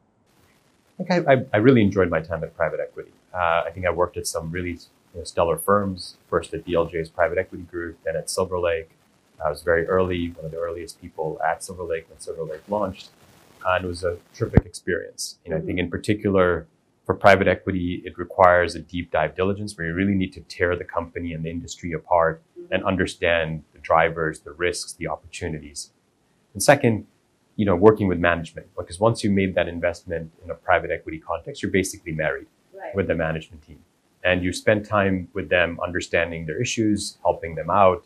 I 1.00 1.04
think 1.04 1.28
I, 1.28 1.34
I, 1.34 1.46
I 1.54 1.58
really 1.58 1.82
enjoyed 1.82 2.10
my 2.10 2.22
time 2.22 2.44
at 2.44 2.56
private 2.56 2.80
equity. 2.80 3.12
Uh, 3.34 3.64
I 3.66 3.72
think 3.74 3.86
I 3.86 3.90
worked 3.90 4.18
at 4.18 4.28
some 4.28 4.52
really 4.52 4.72
you 5.14 5.20
know, 5.20 5.24
stellar 5.24 5.58
firms, 5.58 6.18
first 6.30 6.54
at 6.54 6.66
DLJ's 6.66 7.10
private 7.10 7.38
equity 7.38 7.64
group, 7.64 7.98
then 8.04 8.16
at 8.16 8.30
Silver 8.30 8.60
Lake. 8.60 8.90
I 9.44 9.50
was 9.50 9.64
very 9.64 9.86
early, 9.88 10.30
one 10.30 10.46
of 10.46 10.52
the 10.52 10.58
earliest 10.58 11.02
people 11.02 11.40
at 11.46 11.64
Silver 11.64 11.84
Lake 11.84 12.08
when 12.10 12.20
Silver 12.20 12.44
Lake 12.44 12.62
launched. 12.70 13.10
Uh, 13.66 13.76
and 13.76 13.86
it 13.86 13.88
was 13.88 14.04
a 14.04 14.18
terrific 14.36 14.66
experience. 14.66 15.38
You 15.46 15.52
know, 15.52 15.58
I 15.58 15.62
think 15.62 15.80
in 15.80 15.90
particular, 15.90 16.68
For 17.06 17.14
private 17.14 17.50
equity, 17.50 18.02
it 18.06 18.18
requires 18.18 18.76
a 18.76 18.80
deep 18.80 19.12
dive 19.12 19.36
diligence 19.36 19.78
where 19.78 19.88
you 19.88 19.94
really 19.94 20.16
need 20.16 20.32
to 20.34 20.42
tear 20.42 20.78
the 20.78 20.86
company 20.86 21.34
and 21.34 21.44
the 21.44 21.50
industry 21.50 21.92
apart 21.92 22.42
and 22.72 22.84
understand 22.84 23.64
the 23.74 23.80
drivers, 23.80 24.40
the 24.42 24.52
risks, 24.52 24.94
the 24.94 25.08
opportunities. 25.08 25.92
And 26.54 26.62
second, 26.62 27.08
you 27.56 27.66
know, 27.66 27.76
working 27.76 28.08
with 28.08 28.20
management 28.20 28.68
because 28.78 29.00
once 29.00 29.24
you 29.24 29.30
made 29.32 29.56
that 29.56 29.68
investment 29.68 30.32
in 30.44 30.50
a 30.50 30.56
private 30.56 30.92
equity 30.92 31.20
context, 31.20 31.62
you're 31.62 31.72
basically 31.72 32.12
married 32.12 32.48
Right. 32.74 32.96
with 32.96 33.08
the 33.08 33.16
management 33.16 33.66
team. 33.66 33.80
And 34.24 34.44
you 34.44 34.52
spend 34.52 34.86
time 34.86 35.28
with 35.34 35.50
them 35.50 35.80
understanding 35.84 36.46
their 36.46 36.60
issues, 36.62 37.18
helping 37.22 37.56
them 37.56 37.70
out. 37.70 38.04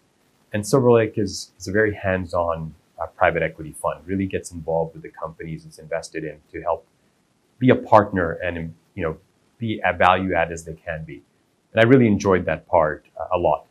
And 0.54 0.66
Silver 0.68 0.92
Lake 0.92 1.18
is, 1.18 1.52
is 1.60 1.68
a 1.68 1.72
very 1.72 1.94
hands 1.94 2.34
on 2.34 2.74
uh, 3.00 3.06
private 3.08 3.44
equity 3.44 3.72
fund, 3.72 4.02
really 4.06 4.26
gets 4.26 4.52
involved 4.52 4.94
with 4.94 5.04
the 5.04 5.10
companies 5.10 5.66
it's 5.66 5.78
invested 5.78 6.24
in 6.24 6.38
to 6.52 6.62
help 6.62 6.86
be 7.60 7.70
a 7.70 7.76
partner 7.76 8.34
and 8.34 8.74
you 8.96 9.04
know 9.04 9.18
be 9.58 9.82
as 9.84 9.98
value 9.98 10.34
add 10.34 10.52
as 10.52 10.64
they 10.64 10.74
can 10.74 11.04
be. 11.04 11.22
And 11.74 11.82
I 11.82 11.84
really 11.88 12.08
enjoyed 12.08 12.46
that 12.46 12.68
part 12.68 13.06
uh, 13.20 13.28
a 13.34 13.38
lot. 13.38 13.66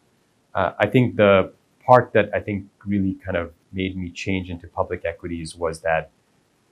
Uh, 0.56 0.72
I 0.78 0.86
think 0.86 1.16
the 1.16 1.52
part 1.84 2.12
that 2.14 2.30
I 2.34 2.40
think 2.40 2.64
really 2.84 3.14
kind 3.24 3.36
of 3.36 3.52
made 3.72 3.96
me 3.96 4.10
change 4.10 4.48
into 4.48 4.66
public 4.66 5.04
equities 5.04 5.54
was 5.54 5.82
that 5.82 6.10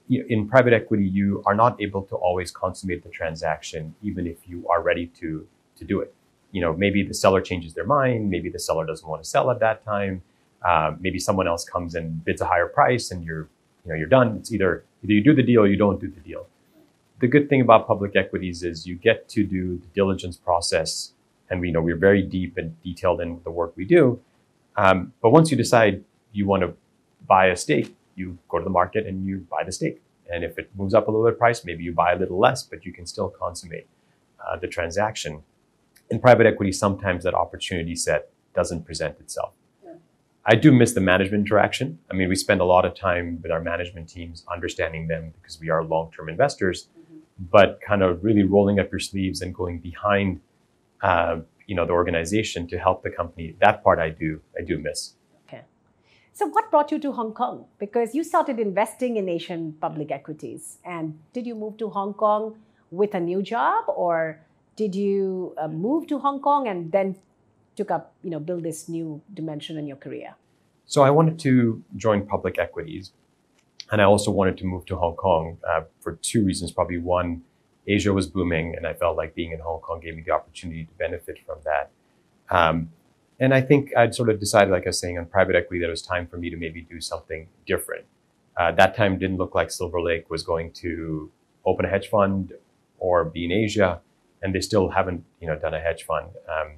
in 0.09 0.47
private 0.47 0.73
equity, 0.73 1.05
you 1.07 1.43
are 1.45 1.55
not 1.55 1.79
able 1.81 2.01
to 2.03 2.15
always 2.15 2.51
consummate 2.51 3.03
the 3.03 3.09
transaction, 3.09 3.95
even 4.01 4.27
if 4.27 4.37
you 4.47 4.67
are 4.69 4.81
ready 4.81 5.07
to 5.19 5.47
to 5.77 5.85
do 5.85 5.99
it. 5.99 6.13
You 6.51 6.61
know, 6.61 6.73
maybe 6.73 7.03
the 7.03 7.13
seller 7.13 7.41
changes 7.41 7.73
their 7.73 7.85
mind, 7.85 8.29
maybe 8.29 8.49
the 8.49 8.59
seller 8.59 8.85
doesn't 8.85 9.07
want 9.07 9.23
to 9.23 9.29
sell 9.29 9.51
at 9.51 9.59
that 9.59 9.83
time, 9.83 10.21
um, 10.63 10.97
maybe 10.99 11.19
someone 11.19 11.47
else 11.47 11.63
comes 11.65 11.95
and 11.95 12.23
bids 12.25 12.41
a 12.41 12.45
higher 12.45 12.67
price, 12.67 13.11
and 13.11 13.23
you're 13.23 13.47
you 13.83 13.89
know 13.91 13.95
you're 13.95 14.07
done. 14.19 14.37
It's 14.37 14.51
either 14.51 14.83
either 15.03 15.13
you 15.13 15.23
do 15.23 15.35
the 15.35 15.43
deal 15.43 15.61
or 15.61 15.67
you 15.67 15.77
don't 15.77 16.01
do 16.01 16.07
the 16.07 16.21
deal. 16.21 16.47
The 17.19 17.27
good 17.27 17.49
thing 17.49 17.61
about 17.61 17.87
public 17.87 18.15
equities 18.15 18.63
is 18.63 18.87
you 18.87 18.95
get 18.95 19.29
to 19.29 19.43
do 19.43 19.77
the 19.77 19.87
diligence 19.93 20.37
process, 20.37 21.13
and 21.49 21.61
we 21.61 21.71
know 21.71 21.81
we're 21.81 21.97
very 21.97 22.21
deep 22.21 22.57
and 22.57 22.81
detailed 22.81 23.21
in 23.21 23.39
the 23.43 23.51
work 23.51 23.73
we 23.75 23.85
do. 23.85 24.19
Um, 24.75 25.13
but 25.21 25.29
once 25.29 25.51
you 25.51 25.57
decide 25.57 26.03
you 26.31 26.45
want 26.47 26.63
to 26.63 26.73
buy 27.27 27.47
a 27.47 27.55
stake, 27.55 27.95
you 28.15 28.37
go 28.49 28.57
to 28.57 28.63
the 28.63 28.69
market 28.69 29.05
and 29.05 29.25
you 29.25 29.45
buy 29.49 29.63
the 29.63 29.71
stake. 29.71 30.01
And 30.31 30.43
if 30.43 30.57
it 30.57 30.69
moves 30.75 30.93
up 30.93 31.07
a 31.07 31.11
little 31.11 31.25
bit 31.25 31.37
price, 31.37 31.63
maybe 31.63 31.83
you 31.83 31.93
buy 31.93 32.13
a 32.13 32.17
little 32.17 32.39
less, 32.39 32.63
but 32.63 32.85
you 32.85 32.91
can 32.91 33.05
still 33.05 33.29
consummate 33.29 33.87
uh, 34.45 34.57
the 34.57 34.67
transaction. 34.67 35.43
In 36.09 36.19
private 36.19 36.45
equity, 36.47 36.71
sometimes 36.71 37.23
that 37.23 37.33
opportunity 37.33 37.95
set 37.95 38.29
doesn't 38.53 38.85
present 38.85 39.19
itself. 39.19 39.53
Yeah. 39.83 39.93
I 40.45 40.55
do 40.55 40.71
miss 40.71 40.93
the 40.93 41.01
management 41.01 41.41
interaction. 41.45 41.99
I 42.09 42.15
mean, 42.15 42.29
we 42.29 42.35
spend 42.35 42.61
a 42.61 42.65
lot 42.65 42.85
of 42.85 42.95
time 42.95 43.39
with 43.41 43.51
our 43.51 43.61
management 43.61 44.09
teams, 44.09 44.43
understanding 44.51 45.07
them 45.07 45.33
because 45.39 45.59
we 45.59 45.69
are 45.69 45.83
long-term 45.83 46.29
investors, 46.29 46.87
but 47.51 47.79
kind 47.81 48.01
of 48.01 48.23
really 48.23 48.43
rolling 48.43 48.79
up 48.79 48.91
your 48.91 48.99
sleeves 48.99 49.41
and 49.41 49.53
going 49.53 49.79
behind, 49.79 50.41
uh, 51.05 51.39
you 51.67 51.75
know, 51.75 51.85
the 51.85 51.93
organization 51.93 52.67
to 52.67 52.77
help 52.79 53.03
the 53.03 53.11
company. 53.11 53.55
That 53.59 53.83
part 53.83 53.99
I 53.99 54.09
do, 54.09 54.41
I 54.59 54.63
do 54.63 54.79
miss. 54.79 55.13
Okay. 55.47 55.61
So, 56.33 56.47
what 56.47 56.71
brought 56.71 56.91
you 56.91 56.99
to 56.99 57.11
Hong 57.11 57.33
Kong? 57.33 57.65
Because 57.77 58.15
you 58.15 58.23
started 58.23 58.59
investing 58.59 59.17
in 59.17 59.29
Asian 59.29 59.73
public 59.73 60.09
equities. 60.11 60.79
And 60.83 61.19
did 61.33 61.45
you 61.45 61.55
move 61.55 61.77
to 61.77 61.89
Hong 61.89 62.13
Kong 62.13 62.57
with 62.89 63.13
a 63.13 63.19
new 63.19 63.41
job, 63.43 63.85
or 63.87 64.39
did 64.75 64.95
you 64.95 65.53
uh, 65.57 65.67
move 65.67 66.07
to 66.07 66.17
Hong 66.19 66.39
Kong 66.41 66.67
and 66.67 66.91
then 66.91 67.15
took 67.75 67.91
up, 67.91 68.13
you 68.23 68.31
know, 68.31 68.39
build 68.39 68.63
this 68.63 68.89
new 68.89 69.21
dimension 69.33 69.77
in 69.77 69.85
your 69.85 69.97
career? 69.97 70.35
So 70.85 71.03
I 71.03 71.11
wanted 71.11 71.37
to 71.39 71.83
join 71.95 72.25
public 72.25 72.57
equities, 72.57 73.11
and 73.91 74.01
I 74.01 74.05
also 74.05 74.31
wanted 74.31 74.57
to 74.57 74.65
move 74.65 74.85
to 74.87 74.95
Hong 74.95 75.15
Kong 75.15 75.57
uh, 75.69 75.81
for 75.99 76.13
two 76.21 76.43
reasons. 76.43 76.71
Probably 76.71 76.97
one, 76.97 77.43
Asia 77.87 78.13
was 78.13 78.27
booming, 78.27 78.75
and 78.75 78.87
I 78.87 78.93
felt 78.93 79.17
like 79.17 79.35
being 79.35 79.51
in 79.51 79.59
Hong 79.59 79.79
Kong 79.79 79.99
gave 79.99 80.15
me 80.15 80.23
the 80.25 80.31
opportunity 80.31 80.85
to 80.85 80.93
benefit 80.93 81.39
from 81.45 81.59
that. 81.65 81.91
Um, 82.49 82.89
and 83.39 83.53
I 83.53 83.61
think 83.61 83.95
I'd 83.97 84.15
sort 84.15 84.29
of 84.29 84.39
decided, 84.39 84.71
like 84.71 84.83
I 84.83 84.89
was 84.89 84.99
saying, 84.99 85.17
on 85.17 85.25
private 85.25 85.55
equity, 85.55 85.79
that 85.81 85.87
it 85.87 85.91
was 85.91 86.01
time 86.01 86.27
for 86.27 86.37
me 86.37 86.49
to 86.49 86.57
maybe 86.57 86.81
do 86.81 87.01
something 87.01 87.47
different. 87.65 88.05
Uh, 88.57 88.71
that 88.71 88.95
time 88.95 89.19
didn't 89.19 89.37
look 89.37 89.53
like 89.53 89.69
Silver 89.69 90.01
Lake 90.01 90.29
was 90.29 90.43
going 90.43 90.71
to 90.73 91.29
open 91.65 91.85
a 91.85 91.89
hedge 91.89 92.09
fund 92.09 92.53
or 92.97 93.25
be 93.25 93.45
in 93.45 93.51
Asia, 93.51 93.99
and 94.41 94.55
they 94.55 94.61
still 94.61 94.89
haven't, 94.89 95.23
you 95.41 95.47
know, 95.47 95.57
done 95.57 95.73
a 95.73 95.79
hedge 95.79 96.03
fund. 96.03 96.27
Um, 96.47 96.77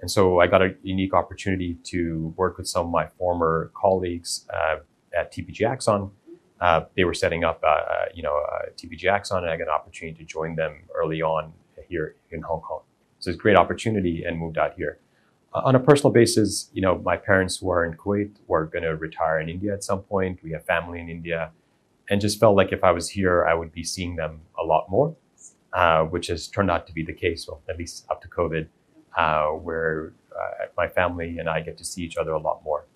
and 0.00 0.10
so 0.10 0.40
I 0.40 0.46
got 0.46 0.62
a 0.62 0.74
unique 0.82 1.14
opportunity 1.14 1.76
to 1.84 2.34
work 2.36 2.58
with 2.58 2.66
some 2.66 2.86
of 2.86 2.92
my 2.92 3.06
former 3.18 3.70
colleagues 3.74 4.46
uh, 4.52 4.76
at 5.16 5.32
TPG 5.32 5.62
Axon. 5.68 6.10
Uh, 6.62 6.84
they 6.96 7.02
were 7.02 7.12
setting 7.12 7.42
up, 7.42 7.60
uh, 7.64 7.66
uh, 7.66 8.04
you 8.14 8.22
know, 8.22 8.36
uh, 8.36 8.66
TPG 8.76 9.06
Axon, 9.06 9.42
and 9.42 9.50
I 9.50 9.56
got 9.56 9.64
an 9.64 9.74
opportunity 9.74 10.16
to 10.18 10.24
join 10.24 10.54
them 10.54 10.84
early 10.94 11.20
on 11.20 11.52
here 11.88 12.14
in 12.30 12.40
Hong 12.42 12.60
Kong. 12.60 12.82
So 13.18 13.30
it's 13.30 13.36
a 13.36 13.42
great 13.42 13.56
opportunity, 13.56 14.22
and 14.22 14.38
moved 14.38 14.58
out 14.58 14.74
here. 14.74 15.00
Uh, 15.52 15.62
on 15.64 15.74
a 15.74 15.80
personal 15.80 16.12
basis, 16.12 16.70
you 16.72 16.80
know, 16.80 16.98
my 16.98 17.16
parents 17.16 17.56
who 17.56 17.68
are 17.70 17.84
in 17.84 17.94
Kuwait 17.94 18.36
were 18.46 18.66
going 18.66 18.84
to 18.84 18.94
retire 18.94 19.40
in 19.40 19.48
India 19.48 19.74
at 19.74 19.82
some 19.82 20.02
point. 20.02 20.38
We 20.44 20.52
have 20.52 20.64
family 20.64 21.00
in 21.00 21.08
India, 21.08 21.50
and 22.08 22.20
just 22.20 22.38
felt 22.38 22.56
like 22.56 22.70
if 22.70 22.84
I 22.84 22.92
was 22.92 23.08
here, 23.08 23.44
I 23.44 23.54
would 23.54 23.72
be 23.72 23.82
seeing 23.82 24.14
them 24.14 24.42
a 24.56 24.62
lot 24.62 24.88
more, 24.88 25.16
which 26.10 26.28
has 26.28 26.46
turned 26.46 26.70
out 26.70 26.86
to 26.86 26.92
be 26.92 27.02
the 27.02 27.12
case. 27.12 27.48
Well, 27.48 27.60
at 27.68 27.76
least 27.76 28.06
up 28.08 28.22
to 28.22 28.28
COVID, 28.28 28.68
where 29.64 30.12
my 30.76 30.86
family 30.86 31.38
and 31.38 31.48
I 31.48 31.60
get 31.60 31.76
to 31.78 31.84
see 31.84 32.04
each 32.04 32.16
other 32.16 32.30
a 32.30 32.38
lot 32.38 32.62
more. 32.62 32.86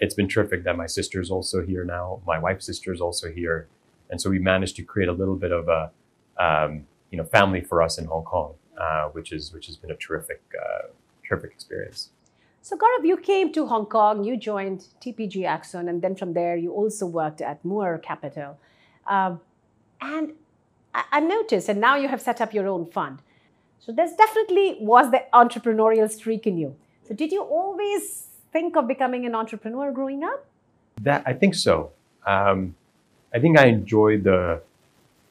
It's 0.00 0.14
been 0.14 0.28
terrific 0.28 0.64
that 0.64 0.76
my 0.76 0.86
sister's 0.86 1.30
also 1.30 1.64
here 1.64 1.84
now. 1.84 2.20
My 2.26 2.38
wife's 2.38 2.66
sister 2.66 2.92
is 2.92 3.00
also 3.00 3.30
here, 3.30 3.68
and 4.08 4.20
so 4.20 4.30
we 4.30 4.38
managed 4.38 4.76
to 4.76 4.82
create 4.82 5.08
a 5.08 5.12
little 5.12 5.36
bit 5.36 5.52
of 5.52 5.68
a, 5.68 5.90
um, 6.42 6.86
you 7.10 7.18
know, 7.18 7.24
family 7.24 7.60
for 7.60 7.82
us 7.82 7.98
in 7.98 8.06
Hong 8.06 8.24
Kong, 8.24 8.54
uh, 8.80 9.08
which 9.08 9.30
is 9.30 9.52
which 9.52 9.66
has 9.66 9.76
been 9.76 9.90
a 9.90 9.96
terrific 9.96 10.40
uh, 10.58 10.88
terrific 11.28 11.52
experience. 11.52 12.10
So, 12.62 12.76
Gaurav, 12.76 13.04
you 13.04 13.16
came 13.16 13.52
to 13.52 13.66
Hong 13.66 13.86
Kong, 13.86 14.24
you 14.24 14.36
joined 14.36 14.86
TPG 15.00 15.46
Axon, 15.46 15.88
and 15.88 16.02
then 16.02 16.14
from 16.14 16.34
there 16.34 16.56
you 16.56 16.72
also 16.72 17.06
worked 17.06 17.40
at 17.40 17.64
Moore 17.64 17.98
Capital. 17.98 18.58
Um, 19.06 19.40
and 20.00 20.32
I, 20.94 21.04
I 21.12 21.20
noticed, 21.20 21.68
and 21.68 21.80
now 21.80 21.96
you 21.96 22.08
have 22.08 22.20
set 22.20 22.40
up 22.40 22.52
your 22.52 22.66
own 22.66 22.86
fund. 22.86 23.20
So, 23.78 23.92
there's 23.92 24.14
definitely 24.14 24.76
was 24.80 25.10
the 25.10 25.24
entrepreneurial 25.32 26.10
streak 26.10 26.46
in 26.46 26.58
you. 26.58 26.76
So, 27.06 27.14
did 27.14 27.32
you 27.32 27.42
always 27.42 28.29
think 28.52 28.76
of 28.76 28.86
becoming 28.88 29.26
an 29.26 29.34
entrepreneur 29.34 29.92
growing 29.92 30.24
up? 30.24 30.44
That 31.02 31.22
I 31.26 31.32
think 31.32 31.54
so. 31.54 31.90
Um, 32.26 32.74
I 33.34 33.38
think 33.38 33.58
I 33.58 33.66
enjoy 33.66 34.18
the, 34.18 34.60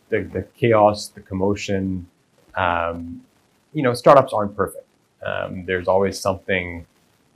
the 0.10 0.22
the 0.22 0.44
chaos, 0.58 1.08
the 1.08 1.22
commotion. 1.22 2.08
Um, 2.56 3.22
you 3.74 3.84
know, 3.84 3.94
startups 3.94 4.34
aren't 4.34 4.56
perfect. 4.56 4.86
Um, 5.26 5.66
there's 5.66 5.88
always 5.88 6.20
something 6.20 6.86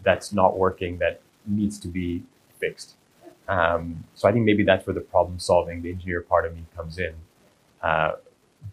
that's 0.04 0.34
not 0.34 0.58
working 0.58 0.98
that 1.00 1.22
needs 1.46 1.80
to 1.80 1.88
be 1.88 2.24
fixed. 2.60 2.96
Um, 3.48 4.04
so 4.16 4.28
I 4.28 4.32
think 4.32 4.46
maybe 4.46 4.64
that's 4.64 4.88
where 4.88 4.94
the 4.94 5.02
problem 5.02 5.40
solving, 5.40 5.82
the 5.82 5.92
engineer 5.92 6.22
part 6.22 6.46
of 6.46 6.56
me 6.56 6.66
comes 6.76 6.98
in. 6.98 7.14
Uh, 7.82 8.14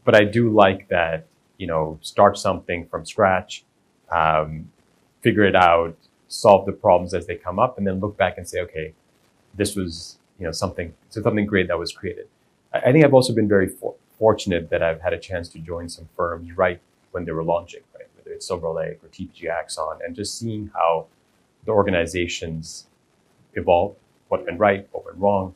but 0.04 0.14
I 0.14 0.24
do 0.24 0.50
like 0.50 0.88
that, 0.88 1.26
you 1.58 1.66
know, 1.66 1.98
start 2.02 2.38
something 2.38 2.86
from 2.86 3.04
scratch, 3.04 3.64
um, 4.10 4.70
figure 5.22 5.44
it 5.44 5.56
out, 5.56 5.96
solve 6.30 6.64
the 6.64 6.72
problems 6.72 7.12
as 7.12 7.26
they 7.26 7.34
come 7.34 7.58
up, 7.58 7.76
and 7.76 7.86
then 7.86 8.00
look 8.00 8.16
back 8.16 8.38
and 8.38 8.48
say, 8.48 8.60
okay, 8.60 8.94
this 9.54 9.74
was, 9.74 10.18
you 10.38 10.46
know, 10.46 10.52
something, 10.52 10.94
so 11.10 11.20
something 11.20 11.44
great 11.44 11.66
that 11.68 11.78
was 11.78 11.92
created. 11.92 12.28
I, 12.72 12.78
I 12.78 12.92
think 12.92 13.04
I've 13.04 13.12
also 13.12 13.34
been 13.34 13.48
very 13.48 13.68
for- 13.68 13.96
fortunate 14.18 14.70
that 14.70 14.82
I've 14.82 15.00
had 15.00 15.12
a 15.12 15.18
chance 15.18 15.48
to 15.50 15.58
join 15.58 15.88
some 15.88 16.08
firms 16.16 16.56
right 16.56 16.80
when 17.10 17.24
they 17.24 17.32
were 17.32 17.42
launching, 17.42 17.80
right? 17.94 18.06
Whether 18.16 18.30
it's 18.36 18.46
Silver 18.46 18.70
Lake 18.70 19.00
or 19.02 19.08
TPG 19.08 19.50
Axon, 19.50 19.98
and 20.04 20.14
just 20.14 20.38
seeing 20.38 20.70
how 20.72 21.06
the 21.64 21.72
organizations 21.72 22.86
evolve, 23.54 23.96
what 24.28 24.44
went 24.46 24.60
right, 24.60 24.86
what 24.92 25.04
went 25.04 25.18
wrong, 25.18 25.54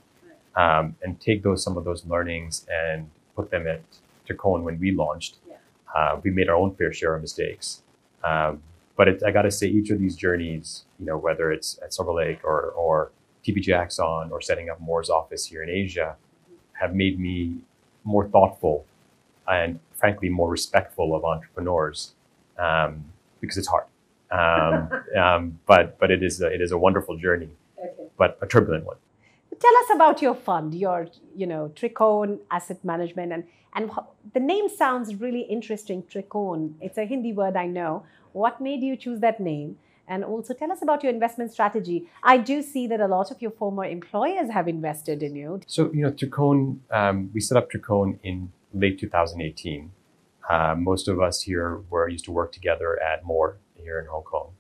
um, 0.57 0.97
and 1.03 1.21
take 1.21 1.45
those 1.45 1.63
some 1.63 1.77
of 1.77 1.85
those 1.85 2.05
learnings 2.05 2.67
and 2.69 3.09
put 3.37 3.51
them 3.51 3.67
at 3.69 3.81
Trikon 4.29 4.63
when 4.63 4.81
we 4.81 4.91
launched. 4.91 5.37
Yeah. 5.49 5.55
Uh, 5.95 6.21
we 6.23 6.31
made 6.33 6.49
our 6.49 6.57
own 6.57 6.75
fair 6.75 6.93
share 6.93 7.15
of 7.15 7.23
mistakes. 7.23 7.83
Um, 8.25 8.63
but 8.97 9.09
it, 9.09 9.23
I 9.27 9.31
got 9.31 9.43
to 9.43 9.51
say, 9.51 9.67
each 9.67 9.91
of 9.91 9.99
these 9.99 10.17
journeys, 10.17 10.85
you 10.99 11.07
know, 11.07 11.17
whether 11.19 11.51
it's 11.53 11.79
at 11.83 11.93
Silver 11.93 12.13
Lake 12.13 12.41
or, 12.45 12.71
or 12.71 13.11
TPG 13.47 13.77
Axon 13.77 14.31
or 14.31 14.41
setting 14.41 14.71
up 14.71 14.81
Moore's 14.81 15.11
office 15.11 15.47
here 15.47 15.63
in 15.63 15.69
Asia, 15.69 16.17
have 16.81 16.95
made 16.95 17.19
me 17.19 17.57
more 18.05 18.29
thoughtful 18.29 18.85
and 19.49 19.79
frankly 19.93 20.29
more 20.29 20.49
respectful 20.51 21.15
of 21.15 21.25
entrepreneurs 21.25 22.15
um, 22.59 23.05
because 23.41 23.57
it's 23.57 23.69
hard. 23.69 23.85
Um, 24.31 24.89
um, 25.17 25.59
but 25.67 25.99
but 25.99 26.11
it 26.11 26.23
is 26.23 26.41
a, 26.41 26.47
it 26.53 26.61
is 26.61 26.73
a 26.73 26.79
wonderful 26.79 27.17
journey, 27.17 27.51
Okay. 27.79 28.09
but 28.17 28.39
a 28.41 28.47
turbulent 28.47 28.85
one. 28.85 28.97
Tell 29.61 29.77
us 29.79 29.91
about 29.95 30.23
your 30.23 30.35
fund, 30.35 30.75
your 30.75 31.09
you 31.35 31.47
know 31.47 31.73
Trikon 31.75 32.39
Asset 32.51 32.85
Management, 32.85 33.33
and 33.33 33.45
and 33.75 33.91
the 34.33 34.41
name 34.41 34.69
sounds 34.69 35.15
really 35.17 35.43
interesting. 35.43 36.03
Trikon, 36.03 36.75
it's 36.81 36.99
a 36.99 37.05
Hindi 37.05 37.33
word 37.33 37.57
I 37.57 37.67
know. 37.67 38.05
What 38.33 38.61
made 38.61 38.83
you 38.83 38.97
choose 38.97 39.21
that 39.21 39.41
name? 39.41 39.79
And 40.07 40.23
also 40.23 40.53
tell 40.53 40.71
us 40.71 40.83
about 40.83 41.03
your 41.03 41.13
investment 41.13 41.51
strategy. 41.51 42.07
I 42.23 42.37
do 42.37 42.61
see 42.61 42.87
that 42.89 43.01
a 43.01 43.07
lot 43.07 43.31
of 43.31 43.41
your 43.41 43.53
former 43.53 43.85
employers 43.85 44.51
have 44.51 44.69
invested 44.69 45.23
in 45.23 45.35
you. 45.35 45.61
So 45.67 45.91
you 45.93 46.03
know, 46.03 46.13
Trikon, 46.13 46.79
um, 46.91 47.31
we 47.33 47.41
set 47.41 47.57
up 47.57 47.71
Trikon 47.71 48.19
in 48.23 48.53
late 48.73 48.99
2018. 48.99 49.93
Uh, 50.49 50.75
most 50.77 51.09
of 51.09 51.21
us 51.21 51.43
here 51.43 51.81
were 51.89 52.09
used 52.09 52.27
to 52.27 52.33
work 52.33 52.53
together 52.53 53.01
at 53.03 53.25
Moore 53.25 53.59
here 53.77 53.99
in 53.99 54.07
Hong 54.07 54.25
Kong. 54.25 54.53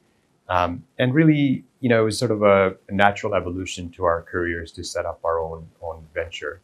Um, 0.48 0.84
and 0.98 1.14
really, 1.14 1.64
you 1.84 1.90
know, 1.90 2.00
it 2.00 2.04
was 2.06 2.18
sort 2.18 2.30
of 2.30 2.42
a, 2.42 2.74
a, 2.88 2.92
natural 2.92 3.34
evolution 3.34 3.90
to 3.90 4.04
our 4.04 4.22
careers 4.22 4.72
to 4.72 4.82
set 4.82 5.04
up 5.04 5.20
our 5.22 5.38
own 5.38 5.68
own 5.82 6.06
venture. 6.14 6.62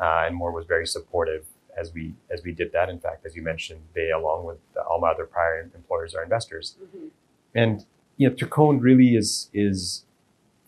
Uh, 0.00 0.24
and 0.24 0.34
Moore 0.34 0.50
was 0.50 0.64
very 0.64 0.86
supportive 0.86 1.44
as 1.76 1.92
we 1.92 2.14
as 2.30 2.42
we 2.42 2.52
did 2.52 2.72
that. 2.72 2.88
In 2.88 2.98
fact, 2.98 3.26
as 3.26 3.36
you 3.36 3.42
mentioned, 3.42 3.82
they, 3.94 4.12
along 4.12 4.46
with 4.46 4.56
all 4.88 4.98
my 4.98 5.10
other 5.10 5.26
prior 5.26 5.70
employers, 5.74 6.14
are 6.14 6.22
investors. 6.22 6.76
Mm-hmm. 6.82 7.08
And 7.54 7.84
you 8.16 8.30
know, 8.30 8.34
Trikon 8.34 8.80
really 8.80 9.14
is 9.14 9.50
is 9.52 10.06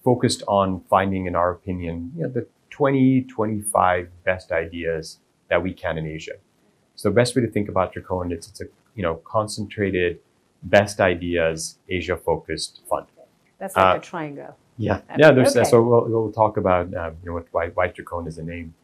focused 0.04 0.42
on 0.46 0.82
finding, 0.90 1.24
in 1.24 1.34
our 1.34 1.50
opinion, 1.50 2.12
you 2.14 2.24
know, 2.24 2.28
the 2.28 2.46
20, 2.68 3.22
25 3.22 4.10
best 4.22 4.52
ideas 4.52 5.18
that 5.48 5.62
we 5.62 5.72
can 5.72 5.96
in 5.96 6.06
Asia. 6.06 6.36
So 6.94 7.08
the 7.08 7.14
best 7.14 7.34
way 7.34 7.40
to 7.40 7.50
think 7.50 7.70
about 7.70 7.94
Trikon 7.94 8.36
is 8.36 8.48
it's 8.48 8.60
a 8.60 8.66
you 8.96 9.02
know 9.02 9.14
concentrated 9.24 10.20
best 10.62 11.00
ideas 11.00 11.78
Asia 11.88 12.18
focused 12.18 12.82
fund. 12.86 13.06
That's 13.58 13.76
like 13.76 13.96
uh, 13.96 13.98
a 13.98 14.02
triangle. 14.02 14.56
Yeah, 14.76 15.00
yeah. 15.16 15.30
There's 15.30 15.56
okay. 15.56 15.68
so 15.68 15.82
we'll, 15.82 16.08
we'll 16.08 16.32
talk 16.32 16.56
about 16.56 16.92
um, 16.94 17.16
you 17.22 17.30
know 17.30 17.44
why 17.52 17.68
why 17.68 17.88
Trikon 17.88 18.26
is 18.26 18.38
a 18.38 18.42
name. 18.42 18.74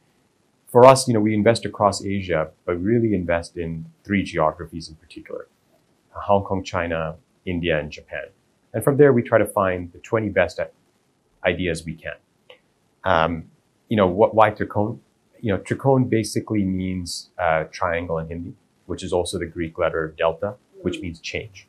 For 0.68 0.84
us, 0.84 1.08
you 1.08 1.14
know, 1.14 1.20
we 1.20 1.34
invest 1.34 1.64
across 1.64 2.04
Asia, 2.04 2.50
but 2.64 2.80
really 2.80 3.12
invest 3.12 3.56
in 3.56 3.86
three 4.04 4.22
geographies 4.22 4.88
in 4.88 4.94
particular: 4.96 5.48
Hong 6.12 6.44
Kong, 6.44 6.62
China, 6.62 7.16
India, 7.44 7.78
and 7.78 7.90
Japan. 7.90 8.26
And 8.72 8.84
from 8.84 8.96
there, 8.96 9.12
we 9.12 9.22
try 9.22 9.38
to 9.38 9.46
find 9.46 9.92
the 9.92 9.98
20 9.98 10.28
best 10.28 10.60
ideas 11.44 11.84
we 11.84 11.94
can. 11.94 12.14
Um, 13.02 13.50
you 13.88 13.96
know, 13.96 14.06
what, 14.06 14.34
why 14.34 14.50
Trikon? 14.50 15.00
You 15.40 15.54
know, 15.54 15.58
Trikon 15.58 16.08
basically 16.08 16.64
means 16.64 17.30
uh, 17.38 17.64
triangle 17.72 18.18
in 18.18 18.28
Hindi, 18.28 18.54
which 18.86 19.02
is 19.02 19.12
also 19.12 19.38
the 19.38 19.46
Greek 19.46 19.78
letter 19.78 20.14
delta, 20.16 20.54
which 20.82 21.00
means 21.00 21.18
change? 21.18 21.66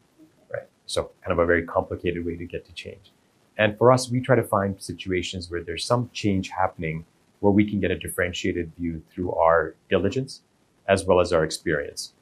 So 0.91 1.12
kind 1.24 1.31
of 1.31 1.39
a 1.39 1.45
very 1.45 1.65
complicated 1.65 2.25
way 2.25 2.36
to 2.36 2.45
get 2.45 2.65
to 2.65 2.74
change. 2.74 3.12
And 3.57 3.77
for 3.77 3.91
us, 3.91 4.10
we 4.10 4.19
try 4.21 4.36
to 4.36 4.43
find 4.43 4.81
situations 4.81 5.50
where 5.50 5.63
there's 5.63 5.86
some 5.86 6.10
change 6.13 6.50
happening 6.50 7.05
where 7.39 7.51
we 7.51 7.69
can 7.69 7.79
get 7.79 7.91
a 7.91 7.98
differentiated 7.98 8.71
view 8.77 9.01
through 9.12 9.33
our 9.33 9.75
diligence 9.89 10.41
as 10.88 11.05
well 11.05 11.19
as 11.19 11.31
our 11.33 11.43
experience. 11.43 12.13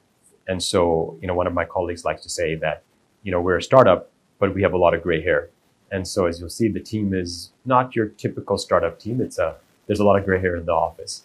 And 0.48 0.62
so, 0.62 1.16
you 1.20 1.28
know, 1.28 1.34
one 1.34 1.46
of 1.46 1.52
my 1.52 1.64
colleagues 1.64 2.04
likes 2.04 2.22
to 2.22 2.28
say 2.28 2.54
that, 2.56 2.82
you 3.22 3.30
know, 3.32 3.40
we're 3.40 3.58
a 3.58 3.62
startup, 3.62 4.10
but 4.38 4.54
we 4.54 4.62
have 4.62 4.72
a 4.72 4.78
lot 4.78 4.94
of 4.94 5.02
gray 5.02 5.22
hair. 5.22 5.50
And 5.92 6.06
so 6.06 6.26
as 6.26 6.40
you'll 6.40 6.48
see, 6.48 6.68
the 6.68 6.80
team 6.80 7.12
is 7.14 7.52
not 7.64 7.96
your 7.96 8.06
typical 8.06 8.56
startup 8.56 8.98
team. 8.98 9.20
It's 9.20 9.38
a, 9.38 9.56
there's 9.86 10.00
a 10.00 10.04
lot 10.04 10.18
of 10.18 10.24
gray 10.24 10.40
hair 10.40 10.56
in 10.56 10.64
the 10.66 10.72
office. 10.72 11.24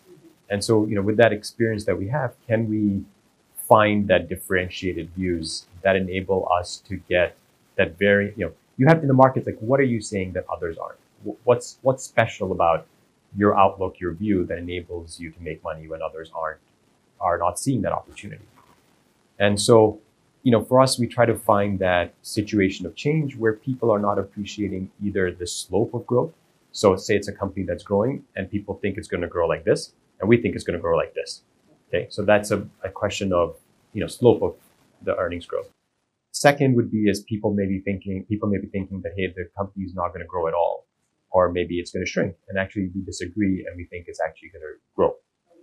And 0.50 0.64
so, 0.64 0.86
you 0.86 0.96
know, 0.96 1.02
with 1.02 1.18
that 1.18 1.32
experience 1.32 1.86
that 1.86 1.98
we 1.98 2.08
have, 2.10 2.36
can 2.48 2.70
we 2.70 3.04
find 3.68 4.08
that 4.08 4.30
differentiated 4.30 5.10
views 5.16 5.66
that 5.84 5.96
enable 5.96 6.48
us 6.52 6.78
to 6.88 6.98
get 7.10 7.36
that 7.76 7.98
very, 7.98 8.34
you 8.38 8.46
know, 8.46 8.52
you 8.78 8.88
have 8.88 9.02
in 9.02 9.08
the 9.08 9.14
markets, 9.14 9.46
like, 9.46 9.58
what 9.60 9.80
are 9.80 9.84
you 9.84 10.02
saying 10.02 10.34
that 10.34 10.46
others 10.52 10.78
aren't? 10.78 11.00
What's, 11.44 11.78
what's 11.82 12.04
special 12.04 12.52
about 12.52 12.88
your 13.38 13.58
outlook, 13.58 14.00
your 14.00 14.14
view 14.14 14.46
that 14.46 14.58
enables 14.58 15.20
you 15.20 15.32
to 15.32 15.42
make 15.42 15.64
money 15.64 15.88
when 15.88 16.02
others 16.02 16.32
aren't, 16.36 16.60
are 17.20 17.38
not 17.38 17.60
seeing 17.60 17.82
that 17.84 17.94
opportunity? 17.94 18.46
And 19.40 19.60
so, 19.60 20.00
you 20.44 20.52
know, 20.52 20.64
for 20.64 20.82
us, 20.82 21.00
we 21.00 21.08
try 21.08 21.26
to 21.26 21.36
find 21.36 21.80
that 21.80 22.14
situation 22.22 22.86
of 22.86 22.96
change 22.96 23.36
where 23.36 23.54
people 23.54 23.92
are 23.92 24.00
not 24.00 24.20
appreciating 24.20 24.92
either 25.04 25.32
the 25.32 25.48
slope 25.48 25.94
of 25.94 26.06
growth. 26.06 26.34
So 26.72 26.96
say 26.98 27.16
it's 27.16 27.28
a 27.28 27.34
company 27.34 27.66
that's 27.66 27.84
growing 27.84 28.24
and 28.36 28.52
people 28.52 28.76
think 28.76 28.98
it's 28.98 29.08
going 29.08 29.22
to 29.22 29.28
grow 29.28 29.48
like 29.48 29.64
this, 29.64 29.94
and 30.20 30.30
we 30.30 30.38
think 30.38 30.56
it's 30.56 30.64
going 30.64 30.78
to 30.78 30.82
grow 30.82 30.96
like 30.96 31.14
this. 31.14 31.42
Okay. 31.90 32.08
So 32.10 32.24
that's 32.24 32.52
a, 32.52 32.68
a 32.84 32.90
question 32.90 33.32
of, 33.34 33.58
you 33.94 34.02
know, 34.02 34.08
slope 34.08 34.42
of 34.42 34.56
the 35.04 35.16
earnings 35.18 35.46
growth. 35.46 35.70
Second 36.32 36.76
would 36.76 36.92
be 36.92 37.10
as 37.10 37.22
people 37.22 37.54
may 37.54 37.66
be 37.66 37.80
thinking, 37.80 38.26
people 38.28 38.50
may 38.50 38.58
be 38.58 38.68
thinking 38.68 39.02
that, 39.04 39.14
hey, 39.16 39.28
the 39.28 39.48
company 39.58 39.86
is 39.86 39.94
not 39.94 40.10
going 40.10 40.20
to 40.20 40.28
grow 40.28 40.48
at 40.48 40.54
all, 40.54 40.86
or 41.32 41.52
maybe 41.52 41.80
it's 41.80 41.92
going 41.92 42.06
to 42.06 42.12
shrink. 42.12 42.36
And 42.50 42.58
actually 42.58 42.90
we 42.94 43.02
disagree 43.04 43.66
and 43.66 43.78
we 43.78 43.86
think 43.86 44.06
it's 44.08 44.20
actually 44.20 44.50
going 44.50 44.62
to 44.62 44.74
grow. 44.96 45.14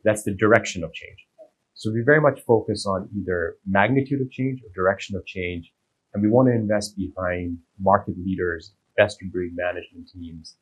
That's 0.05 0.23
the 0.23 0.33
direction 0.33 0.83
of 0.83 0.93
change. 0.95 1.27
So 1.75 1.91
we 1.93 2.03
very 2.03 2.21
much 2.21 2.41
focus 2.41 2.87
on 2.87 3.09
either 3.19 3.57
magnitude 3.67 4.21
of 4.21 4.31
change 4.31 4.61
or 4.63 4.71
direction 4.75 5.17
of 5.17 5.27
change. 5.27 5.73
And 6.15 6.23
we 6.23 6.29
want 6.29 6.49
to 6.49 6.53
invest 6.53 6.97
behind 6.97 7.59
market 7.81 8.15
leaders, 8.25 8.73
best 8.97 9.23
of 9.23 9.33
breed 9.33 9.53
management 9.57 10.11
teams 10.11 10.57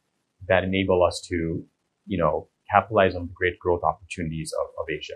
that 0.49 0.65
enable 0.65 1.03
us 1.03 1.21
to, 1.29 1.65
you 2.07 2.19
know, 2.19 2.49
capitalize 2.71 3.15
on 3.15 3.27
the 3.27 3.33
great 3.33 3.59
growth 3.59 3.83
opportunities 3.83 4.53
of, 4.61 4.67
of 4.79 4.87
Asia. 4.89 5.15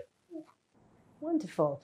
Wonderful. 1.25 1.81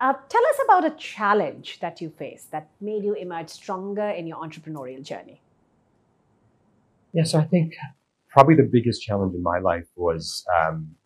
Uh, 0.00 0.14
tell 0.28 0.46
us 0.52 0.58
about 0.64 0.84
a 0.84 0.94
challenge 0.96 1.78
that 1.80 2.00
you 2.00 2.10
faced 2.10 2.50
that 2.50 2.68
made 2.80 3.02
you 3.04 3.14
emerge 3.14 3.48
stronger 3.48 4.08
in 4.08 4.26
your 4.26 4.38
entrepreneurial 4.38 5.02
journey. 5.02 5.40
Yeah, 7.12 7.24
so 7.24 7.38
I 7.38 7.44
think 7.44 7.74
probably 8.28 8.56
the 8.56 8.68
biggest 8.76 9.02
challenge 9.02 9.34
in 9.34 9.42
my 9.42 9.58
life 9.58 9.88
was 9.96 10.44
um, 10.58 10.96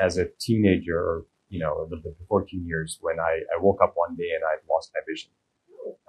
as 0.00 0.16
a 0.16 0.26
teenager 0.38 0.98
or 0.98 1.26
you 1.48 1.60
know, 1.60 1.78
a 1.78 1.82
little 1.82 2.02
bit 2.02 2.18
before 2.18 2.44
teen 2.44 2.66
years 2.66 2.98
when 3.00 3.20
I, 3.20 3.40
I 3.54 3.60
woke 3.60 3.80
up 3.82 3.92
one 3.94 4.16
day 4.16 4.30
and 4.34 4.42
I 4.44 4.54
lost 4.72 4.90
my 4.94 5.00
vision. 5.08 5.30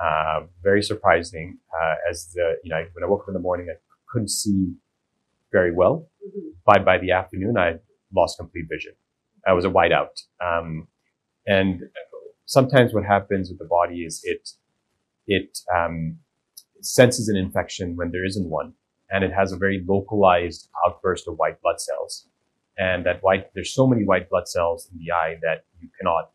Uh, 0.04 0.48
very 0.64 0.82
surprising. 0.82 1.58
Uh, 1.74 1.96
as 2.10 2.32
the, 2.34 2.56
you 2.64 2.70
know, 2.70 2.84
when 2.94 3.04
I 3.04 3.08
woke 3.08 3.24
up 3.24 3.28
in 3.28 3.34
the 3.34 3.40
morning, 3.40 3.68
I 3.70 3.78
couldn't 4.12 4.30
see 4.30 4.74
very 5.52 5.72
well. 5.72 6.08
Mm-hmm. 6.26 6.50
By, 6.66 6.80
by 6.80 6.98
the 6.98 7.12
afternoon, 7.12 7.58
I 7.58 7.76
lost 8.16 8.38
complete 8.40 8.66
vision. 8.70 8.94
I 9.48 9.54
was 9.54 9.66
a 9.66 9.70
whiteout. 9.70 10.22
Um, 10.44 10.88
and 11.48 11.84
sometimes 12.46 12.94
what 12.94 13.06
happens 13.06 13.50
with 13.50 13.60
the 13.60 13.66
body 13.66 14.02
is 14.02 14.22
it, 14.24 14.50
it, 15.28 15.60
um, 15.74 16.18
senses 16.82 17.28
an 17.30 17.38
infection 17.38 17.96
when 17.96 18.12
there 18.12 18.26
isn't 18.26 18.50
one. 18.50 18.74
And 19.10 19.24
it 19.24 19.32
has 19.32 19.52
a 19.54 19.58
very 19.58 19.84
localized 19.88 20.70
outburst 20.86 21.28
of 21.28 21.38
white 21.38 21.62
blood 21.62 21.80
cells 21.80 22.28
and 22.78 23.06
that 23.06 23.24
white, 23.24 23.52
there's 23.56 23.74
so 23.74 23.88
many 23.88 24.04
white 24.04 24.30
blood 24.30 24.48
cells 24.48 24.88
in 24.92 25.00
the 25.00 25.12
eye 25.12 25.38
that 25.42 25.66
you 25.82 25.90
cannot 26.00 26.32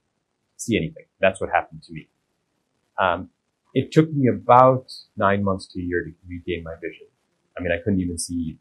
see 0.56 0.76
anything. 0.76 1.04
That's 1.20 1.40
what 1.40 1.50
happened 1.50 1.82
to 1.84 1.92
me. 1.92 2.08
Um, 2.98 3.30
it 3.74 3.92
took 3.92 4.12
me 4.12 4.28
about 4.28 4.92
nine 5.16 5.44
months 5.44 5.66
to 5.68 5.80
a 5.80 5.82
year 5.82 6.04
to 6.04 6.12
regain 6.28 6.64
my 6.64 6.74
vision. 6.82 7.06
I 7.56 7.62
mean, 7.62 7.72
I 7.72 7.78
couldn't 7.78 8.00
even 8.00 8.18
see, 8.18 8.58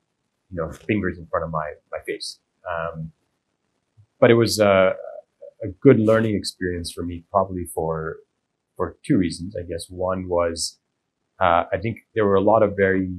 you 0.52 0.58
know, 0.58 0.72
fingers 0.72 1.18
in 1.18 1.26
front 1.28 1.46
of 1.46 1.52
my, 1.52 1.74
my 1.92 1.98
face. 2.06 2.40
Um, 2.70 3.12
but 4.22 4.32
it 4.32 4.36
was 4.36 4.60
a, 4.60 4.94
a 5.64 5.68
good 5.82 6.00
learning 6.00 6.36
experience 6.36 6.92
for 6.92 7.04
me, 7.04 7.26
probably 7.32 7.66
for, 7.66 8.18
for 8.78 8.96
two 9.06 9.18
reasons, 9.18 9.56
I 9.58 9.64
guess. 9.68 9.88
One 9.90 10.30
was, 10.30 10.80
uh, 11.42 11.66
I 11.74 11.78
think 11.82 11.98
there 12.16 12.26
were 12.26 12.36
a 12.36 12.42
lot 12.42 12.64
of 12.64 12.78
very, 12.78 13.10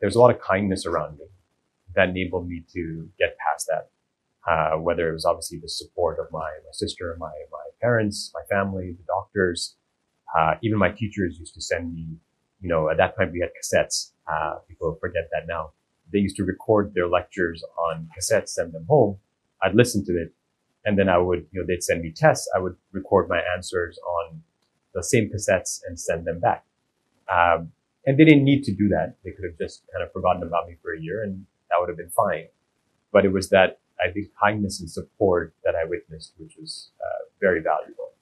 there 0.00 0.08
was 0.08 0.16
a 0.16 0.20
lot 0.20 0.34
of 0.34 0.40
kindness 0.40 0.86
around 0.86 1.18
me 1.18 1.26
that 1.94 2.08
enabled 2.08 2.48
me 2.48 2.64
to 2.74 3.08
get 3.18 3.36
past 3.38 3.68
that 3.68 3.90
uh, 4.50 4.76
whether 4.78 5.10
it 5.10 5.12
was 5.12 5.24
obviously 5.24 5.58
the 5.58 5.68
support 5.68 6.18
of 6.18 6.26
my, 6.32 6.40
my 6.40 6.72
sister, 6.72 7.14
my, 7.18 7.30
my 7.52 7.64
parents, 7.82 8.32
my 8.34 8.40
family, 8.48 8.96
the 8.98 9.04
doctors, 9.06 9.76
uh, 10.36 10.54
even 10.62 10.78
my 10.78 10.90
teachers 10.90 11.38
used 11.38 11.54
to 11.54 11.60
send 11.60 11.94
me, 11.94 12.06
you 12.60 12.68
know, 12.68 12.88
at 12.88 12.96
that 12.96 13.16
time 13.18 13.30
we 13.32 13.40
had 13.40 13.50
cassettes. 13.58 14.12
Uh, 14.30 14.56
people 14.68 14.96
forget 15.00 15.28
that 15.32 15.46
now. 15.46 15.72
They 16.12 16.20
used 16.20 16.36
to 16.36 16.44
record 16.44 16.92
their 16.94 17.08
lectures 17.08 17.62
on 17.90 18.08
cassettes, 18.16 18.48
send 18.50 18.72
them 18.72 18.86
home. 18.88 19.18
I'd 19.62 19.74
listen 19.74 20.04
to 20.06 20.12
it. 20.12 20.32
And 20.84 20.98
then 20.98 21.08
I 21.08 21.18
would, 21.18 21.46
you 21.52 21.60
know, 21.60 21.66
they'd 21.66 21.82
send 21.82 22.02
me 22.02 22.12
tests. 22.14 22.48
I 22.54 22.58
would 22.58 22.76
record 22.92 23.28
my 23.28 23.40
answers 23.54 23.98
on 23.98 24.42
the 24.94 25.02
same 25.02 25.30
cassettes 25.30 25.80
and 25.86 25.98
send 25.98 26.26
them 26.26 26.40
back. 26.40 26.64
Um, 27.30 27.72
and 28.06 28.18
they 28.18 28.24
didn't 28.24 28.44
need 28.44 28.64
to 28.64 28.72
do 28.72 28.88
that. 28.88 29.16
They 29.24 29.32
could 29.32 29.44
have 29.44 29.58
just 29.58 29.82
kind 29.92 30.04
of 30.04 30.12
forgotten 30.12 30.42
about 30.42 30.66
me 30.66 30.76
for 30.82 30.94
a 30.94 31.00
year 31.00 31.22
and 31.22 31.44
that 31.70 31.76
would 31.78 31.88
have 31.88 31.98
been 31.98 32.10
fine. 32.10 32.48
But 33.12 33.24
it 33.24 33.32
was 33.32 33.50
that 33.50 33.80
I 34.00 34.10
think 34.10 34.28
kindness 34.40 34.80
and 34.80 34.90
support 34.90 35.54
that 35.64 35.74
I 35.74 35.84
witnessed, 35.88 36.34
which 36.38 36.54
was 36.58 36.90
uh, 37.00 37.24
very 37.40 37.60
valuable. 37.60 38.12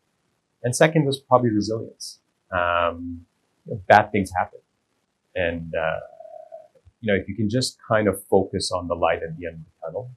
And 0.62 0.75
second 0.75 1.05
was 1.05 1.19
probably 1.21 1.51
resilience. 1.51 2.21
Um, 2.51 3.27
you 3.66 3.75
know, 3.75 3.83
bad 3.88 4.11
things 4.12 4.31
happen, 4.37 4.61
and 5.35 5.75
uh, 5.75 6.01
you 7.01 7.12
know 7.12 7.21
if 7.21 7.29
you 7.29 7.35
can 7.35 7.51
just 7.51 7.77
kind 7.88 8.07
of 8.09 8.23
focus 8.25 8.71
on 8.73 8.87
the 8.87 8.95
light 8.95 9.23
at 9.23 9.37
the 9.37 9.47
end 9.47 9.57
of 9.57 9.61
the 9.64 9.87
tunnel, 9.87 10.11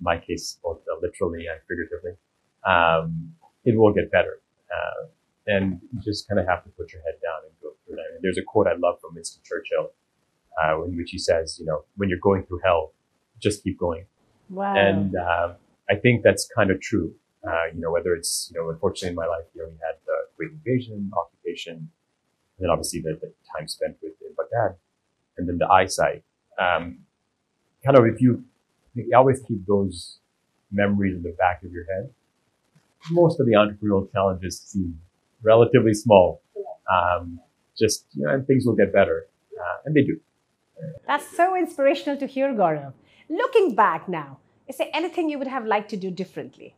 my 0.00 0.18
case 0.18 0.58
both 0.62 0.80
uh, 0.90 0.98
literally 1.00 1.46
and 1.46 1.60
figuratively, 1.68 2.12
um, 2.66 3.34
it 3.64 3.78
will 3.78 3.92
get 3.92 4.10
better. 4.10 4.40
Uh, 4.70 5.06
and 5.46 5.80
you 5.92 6.00
just 6.00 6.28
kind 6.28 6.38
of 6.40 6.46
have 6.46 6.62
to 6.64 6.70
put 6.70 6.92
your 6.92 7.02
head 7.02 7.14
down 7.22 7.40
and 7.44 7.52
go 7.62 7.70
through 7.84 7.96
it. 7.96 8.06
And 8.14 8.22
there's 8.22 8.38
a 8.38 8.42
quote 8.42 8.66
I 8.66 8.74
love 8.78 9.00
from 9.00 9.14
Winston 9.14 9.42
Churchill, 9.44 9.92
uh, 10.62 10.82
in 10.84 10.96
which 10.96 11.10
he 11.10 11.18
says, 11.18 11.58
you 11.58 11.66
know, 11.66 11.84
when 11.96 12.08
you're 12.08 12.18
going 12.18 12.44
through 12.44 12.60
hell, 12.64 12.92
just 13.40 13.64
keep 13.64 13.78
going. 13.78 14.04
Wow. 14.48 14.74
And 14.76 15.16
uh, 15.16 15.54
I 15.88 15.94
think 15.96 16.22
that's 16.22 16.48
kind 16.54 16.70
of 16.70 16.80
true. 16.80 17.14
Uh, 17.46 17.72
you 17.74 17.80
know, 17.80 17.90
whether 17.90 18.14
it's, 18.14 18.50
you 18.52 18.60
know, 18.60 18.68
unfortunately 18.68 19.10
in 19.10 19.14
my 19.14 19.26
life, 19.26 19.44
you 19.54 19.62
know, 19.62 19.68
we 19.68 19.76
had 19.80 19.96
the 20.06 20.44
Kuwait 20.44 20.52
invasion, 20.52 21.10
occupation, 21.16 21.76
and 21.76 21.88
then 22.58 22.70
obviously 22.70 23.00
the, 23.00 23.18
the 23.20 23.32
time 23.56 23.66
spent 23.66 23.96
with 24.02 24.12
in 24.20 24.34
Baghdad, 24.36 24.76
and 25.38 25.48
then 25.48 25.56
the 25.58 25.66
eyesight. 25.68 26.22
Um, 26.58 26.98
kind 27.82 27.96
of 27.96 28.04
if 28.04 28.20
you, 28.20 28.44
you 29.06 29.16
always 29.16 29.40
keep 29.46 29.66
those 29.66 30.18
memories 30.72 31.16
in 31.16 31.22
the 31.22 31.34
back 31.38 31.62
of 31.64 31.72
your 31.72 31.84
head, 31.92 32.10
most 33.10 33.40
of 33.40 33.46
the 33.46 33.52
entrepreneurial 33.52 34.10
challenges 34.12 34.60
seem 34.60 34.98
relatively 35.42 35.94
small. 35.94 36.42
Um, 36.90 37.40
just 37.78 38.06
you 38.12 38.24
know, 38.24 38.32
and 38.34 38.46
things 38.46 38.66
will 38.66 38.74
get 38.74 38.92
better, 38.92 39.26
uh, 39.58 39.76
and 39.84 39.94
they 39.94 40.02
do. 40.02 40.20
That's 41.06 41.26
so 41.36 41.56
inspirational 41.56 42.18
to 42.18 42.26
hear, 42.26 42.52
Gaurav. 42.52 42.92
Looking 43.28 43.74
back 43.74 44.08
now, 44.08 44.38
is 44.68 44.76
there 44.76 44.88
anything 44.92 45.28
you 45.28 45.38
would 45.38 45.46
have 45.46 45.64
liked 45.66 45.90
to 45.90 45.96
do 45.96 46.10
differently? 46.10 46.74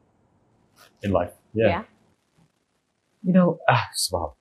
In 1.03 1.13
life, 1.13 1.33
yeah. 1.55 1.85
You 3.25 3.33
know, 3.33 3.59
uh, 3.69 3.81
well, 4.11 4.37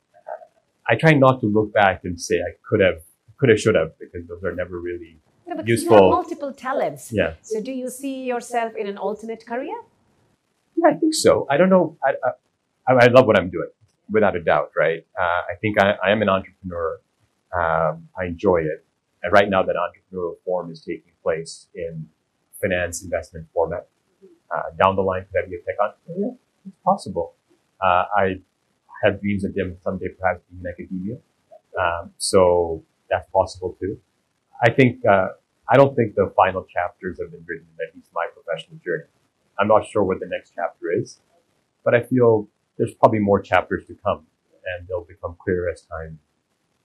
I 0.90 0.96
try 0.96 1.14
not 1.14 1.40
to 1.42 1.48
look 1.48 1.74
back 1.74 2.02
and 2.04 2.20
say 2.20 2.36
I 2.36 2.54
could 2.68 2.82
have, 2.82 3.02
could 3.38 3.50
have, 3.50 3.60
should 3.60 3.76
have, 3.76 3.98
because 4.00 4.28
those 4.28 4.44
are 4.44 4.56
never 4.56 4.80
really 4.80 5.20
No, 5.52 5.58
but 5.58 5.68
Useful. 5.68 5.98
you 5.98 6.04
have 6.04 6.12
multiple 6.12 6.54
talents. 6.54 7.12
Yeah. 7.12 7.34
So 7.42 7.62
do 7.62 7.74
you 7.74 7.90
see 7.90 8.24
yourself 8.24 8.74
in 8.78 8.88
an 8.88 8.98
alternate 8.98 9.46
career? 9.46 9.78
Yeah, 10.78 10.92
I 10.92 10.94
think 10.94 11.14
so. 11.14 11.46
I 11.50 11.58
don't 11.58 11.70
know. 11.70 11.98
I, 12.06 12.12
I, 12.88 12.94
I 13.06 13.08
love 13.08 13.26
what 13.28 13.38
I'm 13.38 13.50
doing, 13.50 13.68
without 14.10 14.38
a 14.38 14.42
doubt, 14.42 14.72
right? 14.78 15.06
Uh, 15.20 15.42
I 15.52 15.56
think 15.60 15.78
I, 15.78 15.96
I 16.06 16.12
am 16.12 16.22
an 16.22 16.30
entrepreneur. 16.30 17.02
Um, 17.54 18.08
I 18.18 18.28
enjoy 18.28 18.60
it. 18.62 18.86
And 19.24 19.34
right 19.34 19.50
now, 19.50 19.62
that 19.62 19.76
entrepreneurial 19.76 20.36
form 20.46 20.72
is 20.72 20.80
taking 20.82 21.12
place 21.22 21.68
in 21.76 22.08
finance 22.62 23.04
investment 23.04 23.46
format. 23.54 23.88
Uh, 24.56 24.70
down 24.80 24.96
the 24.96 25.02
line, 25.02 25.26
could 25.34 25.44
I 25.44 25.50
be 25.50 25.56
a 25.58 25.60
tech 25.60 25.76
entrepreneur? 25.84 26.30
Yeah, 26.30 26.70
it's 26.70 26.78
possible. 26.86 27.34
Uh, 27.84 28.06
I 28.18 28.40
have 29.04 29.20
dreams 29.20 29.44
of 29.44 29.54
them 29.54 29.76
someday 29.84 30.08
perhaps 30.18 30.40
being 30.50 30.64
in 30.64 30.70
academia. 30.72 31.18
Um, 31.78 32.12
so 32.18 32.84
that's 33.10 33.28
possible 33.32 33.76
too. 33.82 34.00
I 34.64 34.70
think, 34.72 35.06
uh, 35.06 35.30
I 35.72 35.78
don't 35.78 35.96
think 35.96 36.16
the 36.16 36.34
final 36.36 36.66
chapters 36.66 37.18
have 37.22 37.32
been 37.32 37.46
written 37.48 37.66
in 37.80 37.88
at 37.88 37.96
least 37.96 38.10
my 38.14 38.28
professional 38.34 38.78
journey. 38.84 39.06
I'm 39.58 39.70
not 39.70 39.88
sure 39.88 40.04
what 40.04 40.20
the 40.20 40.26
next 40.26 40.52
chapter 40.54 40.92
is, 40.92 41.22
but 41.86 41.96
I 41.96 42.04
feel 42.04 42.50
there's 42.78 42.94
probably 42.94 43.20
more 43.20 43.40
chapters 43.40 43.86
to 43.88 43.96
come 44.04 44.26
and 44.68 44.86
they'll 44.88 45.06
become 45.06 45.38
clearer 45.42 45.70
as 45.70 45.84
time, 45.84 46.20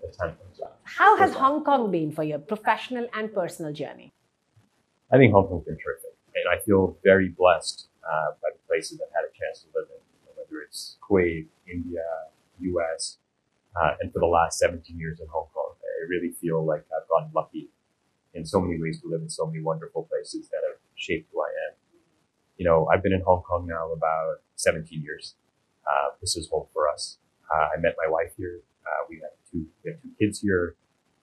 as 0.09 0.17
time 0.17 0.37
comes 0.41 0.61
on. 0.61 0.71
How 0.85 1.17
has 1.17 1.35
Hong 1.35 1.65
Kong 1.65 1.91
been 1.91 2.13
for 2.13 2.23
your 2.23 2.39
professional 2.39 3.09
and 3.13 3.35
personal 3.35 3.73
journey? 3.73 4.13
I 5.13 5.17
think 5.17 5.33
Hong 5.33 5.49
Kong's 5.49 5.65
been 5.65 5.79
terrific, 5.83 6.15
and 6.37 6.45
I 6.49 6.63
feel 6.65 6.97
very 7.03 7.29
blessed 7.29 7.89
uh, 8.05 8.39
by 8.41 8.51
the 8.53 8.61
places 8.69 9.01
I've 9.03 9.13
had 9.13 9.27
a 9.27 9.35
chance 9.35 9.63
to 9.63 9.69
live 9.75 9.89
in, 9.91 10.01
whether 10.37 10.63
it's 10.63 10.97
Kuwait, 11.03 11.47
India, 11.67 12.07
U.S., 12.61 13.19
uh, 13.75 13.95
and 14.01 14.13
for 14.13 14.21
the 14.21 14.27
last 14.27 14.61
17 14.61 14.97
years 14.97 15.19
in 15.19 15.27
Hong 15.27 15.47
Kong. 15.53 15.73
I 15.83 16.09
really 16.09 16.31
feel 16.31 16.65
like 16.65 16.85
I've 16.97 17.09
gotten 17.09 17.31
lucky 17.35 17.69
in 18.37 18.45
so 18.45 18.61
many 18.61 18.81
ways 18.81 19.01
to 19.01 19.09
live 19.09 19.23
in 19.23 19.31
so 19.31 19.47
many 19.47 19.63
wonderful 19.63 20.05
places 20.05 20.49
that 20.51 20.61
have 20.69 20.79
shaped 20.95 21.29
who 21.33 21.41
I 21.41 21.49
am. 21.69 21.77
You 22.59 22.67
know, 22.67 22.89
I've 22.93 23.03
been 23.03 23.13
in 23.13 23.23
Hong 23.23 23.43
Kong 23.43 23.67
now 23.67 23.93
about 23.93 24.37
17 24.57 25.03
years. 25.03 25.35
Uh, 25.87 26.11
this 26.21 26.37
is 26.37 26.49
home 26.51 26.67
for 26.73 26.89
us. 26.89 27.19
Uh, 27.53 27.69
I 27.77 27.81
met 27.81 27.95
my 27.97 28.11
wife 28.11 28.33
here. 28.37 28.61
Uh, 28.85 29.05
we 29.09 29.17
have 29.17 29.33
two, 29.51 29.67
we 29.85 29.91
have 29.91 30.01
two 30.03 30.11
kids 30.21 30.41
here. 30.41 30.77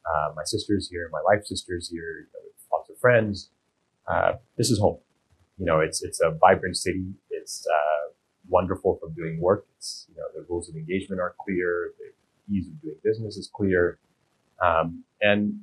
Uh, 0.05 0.33
my 0.35 0.43
sister's 0.43 0.89
here. 0.89 1.09
My 1.11 1.21
wife's 1.25 1.49
sister's 1.49 1.89
here. 1.89 2.19
You 2.19 2.27
know, 2.33 2.77
lots 2.77 2.89
of 2.89 2.97
friends. 2.99 3.49
Uh, 4.07 4.33
this 4.57 4.69
is 4.69 4.79
home. 4.79 4.97
You 5.57 5.65
know, 5.65 5.79
it's 5.79 6.03
it's 6.03 6.19
a 6.21 6.31
vibrant 6.31 6.77
city. 6.77 7.05
It's 7.29 7.65
uh, 7.67 8.11
wonderful 8.49 8.97
for 8.99 9.09
doing 9.09 9.39
work. 9.39 9.65
It's 9.77 10.07
you 10.09 10.15
know 10.15 10.27
the 10.35 10.45
rules 10.49 10.67
of 10.67 10.75
engagement 10.75 11.21
are 11.21 11.35
clear. 11.39 11.91
The 11.99 12.53
ease 12.53 12.67
of 12.67 12.81
doing 12.81 12.95
business 13.03 13.37
is 13.37 13.49
clear, 13.53 13.99
um, 14.61 15.03
and 15.21 15.61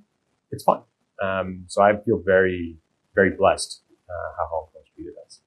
it's 0.50 0.64
fun. 0.64 0.82
Um, 1.20 1.64
so 1.68 1.83
I 1.83 1.96
feel 2.04 2.22
very 2.24 2.76
very 3.14 3.30
blessed 3.37 3.83
uh, 4.09 4.12
how 4.38 4.46
Hong 4.46 4.66
Kong's 4.72 4.87
treated 4.94 5.14
us. 5.26 5.40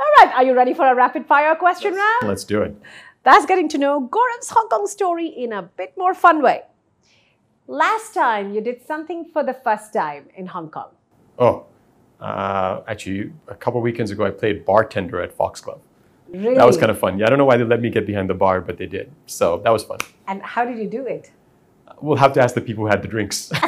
All 0.00 0.06
right, 0.18 0.34
are 0.34 0.44
you 0.44 0.54
ready 0.54 0.74
for 0.74 0.86
a 0.86 0.94
rapid 0.94 1.26
fire 1.26 1.54
question 1.54 1.94
round? 1.94 2.28
Let's 2.28 2.44
do 2.44 2.62
it. 2.62 2.74
That's 3.22 3.46
getting 3.46 3.68
to 3.70 3.78
know 3.78 4.00
Gaurav's 4.00 4.50
Hong 4.50 4.68
Kong 4.68 4.86
story 4.86 5.28
in 5.28 5.52
a 5.52 5.62
bit 5.62 5.94
more 5.96 6.14
fun 6.14 6.42
way. 6.42 6.62
Last 7.68 8.14
time 8.14 8.52
you 8.52 8.60
did 8.60 8.84
something 8.84 9.30
for 9.32 9.44
the 9.44 9.54
first 9.54 9.92
time 9.92 10.28
in 10.36 10.46
Hong 10.46 10.68
Kong. 10.68 10.90
Oh, 11.38 11.66
uh, 12.20 12.82
actually, 12.88 13.32
a 13.48 13.54
couple 13.54 13.80
weekends 13.80 14.10
ago, 14.10 14.24
I 14.24 14.30
played 14.30 14.64
bartender 14.64 15.20
at 15.20 15.36
Foxglove. 15.36 15.80
Really? 16.28 16.54
That 16.54 16.66
was 16.66 16.76
kind 16.76 16.90
of 16.90 16.98
fun. 16.98 17.18
Yeah, 17.18 17.26
I 17.26 17.30
don't 17.30 17.38
know 17.38 17.44
why 17.44 17.56
they 17.56 17.64
let 17.64 17.80
me 17.80 17.90
get 17.90 18.06
behind 18.06 18.30
the 18.30 18.34
bar, 18.34 18.60
but 18.60 18.78
they 18.78 18.86
did. 18.86 19.12
So 19.26 19.58
that 19.64 19.70
was 19.70 19.84
fun. 19.84 19.98
And 20.26 20.40
how 20.42 20.64
did 20.64 20.78
you 20.78 20.88
do 20.88 21.04
it? 21.06 21.30
We'll 22.00 22.16
have 22.16 22.32
to 22.34 22.42
ask 22.42 22.54
the 22.54 22.60
people 22.60 22.84
who 22.84 22.90
had 22.90 23.02
the 23.02 23.08
drinks. 23.08 23.50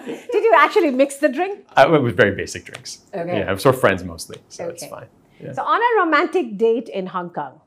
did 0.32 0.44
you 0.44 0.54
actually 0.56 0.90
mix 0.90 1.16
the 1.16 1.28
drink? 1.28 1.66
Uh, 1.76 1.92
it 1.94 2.02
was 2.02 2.14
very 2.14 2.34
basic 2.34 2.64
drinks. 2.64 3.00
Okay. 3.14 3.38
Yeah, 3.38 3.54
for 3.56 3.72
friends 3.72 4.04
mostly, 4.04 4.38
so 4.48 4.68
it's 4.68 4.86
fine. 4.86 5.06
Yeah. 5.40 5.52
So, 5.52 5.62
on 5.62 5.80
a 5.80 6.04
romantic 6.04 6.56
date 6.56 6.88
in 6.88 7.06
Hong 7.06 7.30
Kong, 7.30 7.60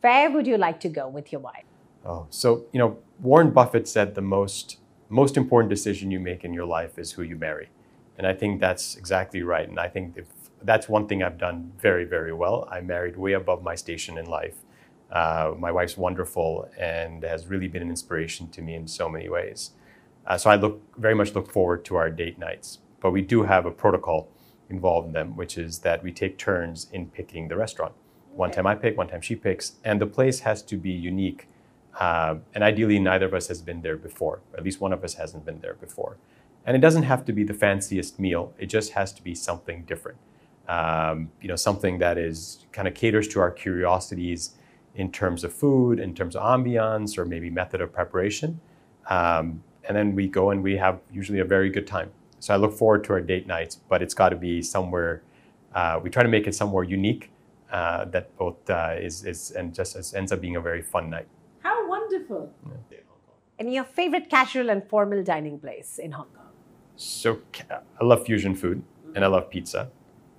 where 0.00 0.30
would 0.30 0.46
you 0.46 0.56
like 0.56 0.80
to 0.80 0.88
go 0.88 1.08
with 1.08 1.32
your 1.32 1.40
wife? 1.40 1.64
Oh, 2.04 2.26
so 2.30 2.64
you 2.72 2.78
know, 2.78 2.98
Warren 3.20 3.50
Buffett 3.50 3.88
said 3.88 4.14
the 4.14 4.22
most 4.22 4.78
most 5.08 5.36
important 5.36 5.70
decision 5.70 6.10
you 6.10 6.20
make 6.20 6.44
in 6.44 6.54
your 6.54 6.66
life 6.66 6.98
is 6.98 7.12
who 7.12 7.22
you 7.22 7.36
marry, 7.36 7.68
and 8.16 8.26
I 8.26 8.32
think 8.32 8.60
that's 8.60 8.96
exactly 8.96 9.42
right. 9.42 9.68
And 9.68 9.78
I 9.78 9.88
think 9.88 10.16
if 10.16 10.26
that's 10.62 10.88
one 10.88 11.06
thing 11.06 11.22
I've 11.22 11.38
done 11.38 11.72
very 11.78 12.04
very 12.04 12.32
well. 12.32 12.68
I 12.70 12.80
married 12.80 13.16
way 13.16 13.32
above 13.32 13.62
my 13.62 13.74
station 13.74 14.18
in 14.18 14.26
life. 14.26 14.56
Uh, 15.10 15.54
my 15.58 15.72
wife's 15.72 15.96
wonderful 15.96 16.68
and 16.78 17.24
has 17.24 17.46
really 17.48 17.66
been 17.66 17.82
an 17.82 17.90
inspiration 17.90 18.48
to 18.48 18.62
me 18.62 18.74
in 18.74 18.86
so 18.86 19.08
many 19.08 19.28
ways. 19.28 19.72
Uh, 20.30 20.38
so 20.38 20.48
I 20.48 20.54
look 20.54 20.80
very 20.96 21.16
much 21.16 21.34
look 21.34 21.50
forward 21.50 21.84
to 21.86 21.96
our 21.96 22.08
date 22.08 22.38
nights. 22.38 22.78
But 23.00 23.10
we 23.10 23.20
do 23.20 23.42
have 23.42 23.66
a 23.66 23.70
protocol 23.72 24.28
involved 24.68 25.08
in 25.08 25.12
them, 25.12 25.34
which 25.34 25.58
is 25.58 25.80
that 25.80 26.04
we 26.04 26.12
take 26.12 26.38
turns 26.38 26.86
in 26.92 27.08
picking 27.08 27.48
the 27.48 27.56
restaurant. 27.56 27.94
One 28.32 28.52
time 28.52 28.64
I 28.64 28.76
pick, 28.76 28.96
one 28.96 29.08
time 29.08 29.22
she 29.22 29.34
picks, 29.34 29.72
and 29.82 30.00
the 30.00 30.06
place 30.06 30.38
has 30.40 30.62
to 30.62 30.76
be 30.76 30.92
unique. 30.92 31.48
Uh, 31.98 32.36
and 32.54 32.62
ideally, 32.62 33.00
neither 33.00 33.26
of 33.26 33.34
us 33.34 33.48
has 33.48 33.60
been 33.60 33.82
there 33.82 33.96
before. 33.96 34.38
or 34.52 34.58
At 34.58 34.64
least 34.64 34.80
one 34.80 34.92
of 34.92 35.02
us 35.02 35.14
hasn't 35.14 35.44
been 35.44 35.58
there 35.62 35.74
before. 35.74 36.16
And 36.64 36.76
it 36.76 36.80
doesn't 36.80 37.02
have 37.02 37.24
to 37.24 37.32
be 37.32 37.42
the 37.42 37.54
fanciest 37.54 38.20
meal. 38.20 38.54
It 38.56 38.66
just 38.66 38.92
has 38.92 39.12
to 39.14 39.24
be 39.24 39.34
something 39.34 39.82
different. 39.82 40.18
Um, 40.68 41.32
you 41.40 41.48
know, 41.48 41.56
something 41.56 41.98
that 41.98 42.18
is 42.18 42.66
kind 42.70 42.86
of 42.86 42.94
caters 42.94 43.26
to 43.28 43.40
our 43.40 43.50
curiosities 43.50 44.52
in 44.94 45.10
terms 45.10 45.42
of 45.42 45.52
food, 45.52 45.98
in 45.98 46.14
terms 46.14 46.36
of 46.36 46.42
ambiance, 46.44 47.18
or 47.18 47.24
maybe 47.24 47.50
method 47.50 47.80
of 47.80 47.92
preparation. 47.92 48.60
Um, 49.08 49.64
and 49.90 49.96
then 49.96 50.14
we 50.14 50.28
go 50.28 50.50
and 50.50 50.62
we 50.62 50.76
have 50.76 51.00
usually 51.10 51.40
a 51.40 51.44
very 51.44 51.68
good 51.68 51.84
time. 51.84 52.12
So 52.38 52.54
I 52.54 52.56
look 52.58 52.72
forward 52.72 53.02
to 53.06 53.12
our 53.14 53.20
date 53.20 53.48
nights, 53.48 53.74
but 53.88 54.02
it's 54.02 54.14
got 54.14 54.28
to 54.28 54.36
be 54.36 54.62
somewhere. 54.62 55.22
Uh, 55.74 55.98
we 56.00 56.08
try 56.10 56.22
to 56.22 56.28
make 56.28 56.46
it 56.46 56.54
somewhere 56.54 56.84
unique 56.84 57.28
uh, 57.72 58.04
that 58.04 58.36
both 58.36 58.70
uh, 58.70 58.94
is, 58.96 59.24
is 59.24 59.50
and 59.50 59.74
just 59.74 59.96
as 59.96 60.14
ends 60.14 60.30
up 60.30 60.40
being 60.40 60.54
a 60.54 60.60
very 60.60 60.80
fun 60.80 61.10
night. 61.10 61.26
How 61.64 61.88
wonderful. 61.88 62.54
And 63.58 63.74
your 63.74 63.82
favorite 63.82 64.30
casual 64.30 64.70
and 64.70 64.88
formal 64.88 65.24
dining 65.24 65.58
place 65.58 65.98
in 65.98 66.12
Hong 66.12 66.28
Kong? 66.36 66.52
So 66.94 67.40
ca- 67.52 67.80
I 68.00 68.04
love 68.04 68.24
fusion 68.24 68.54
food 68.54 68.84
and 69.16 69.24
I 69.24 69.26
love 69.26 69.50
pizza. 69.50 69.90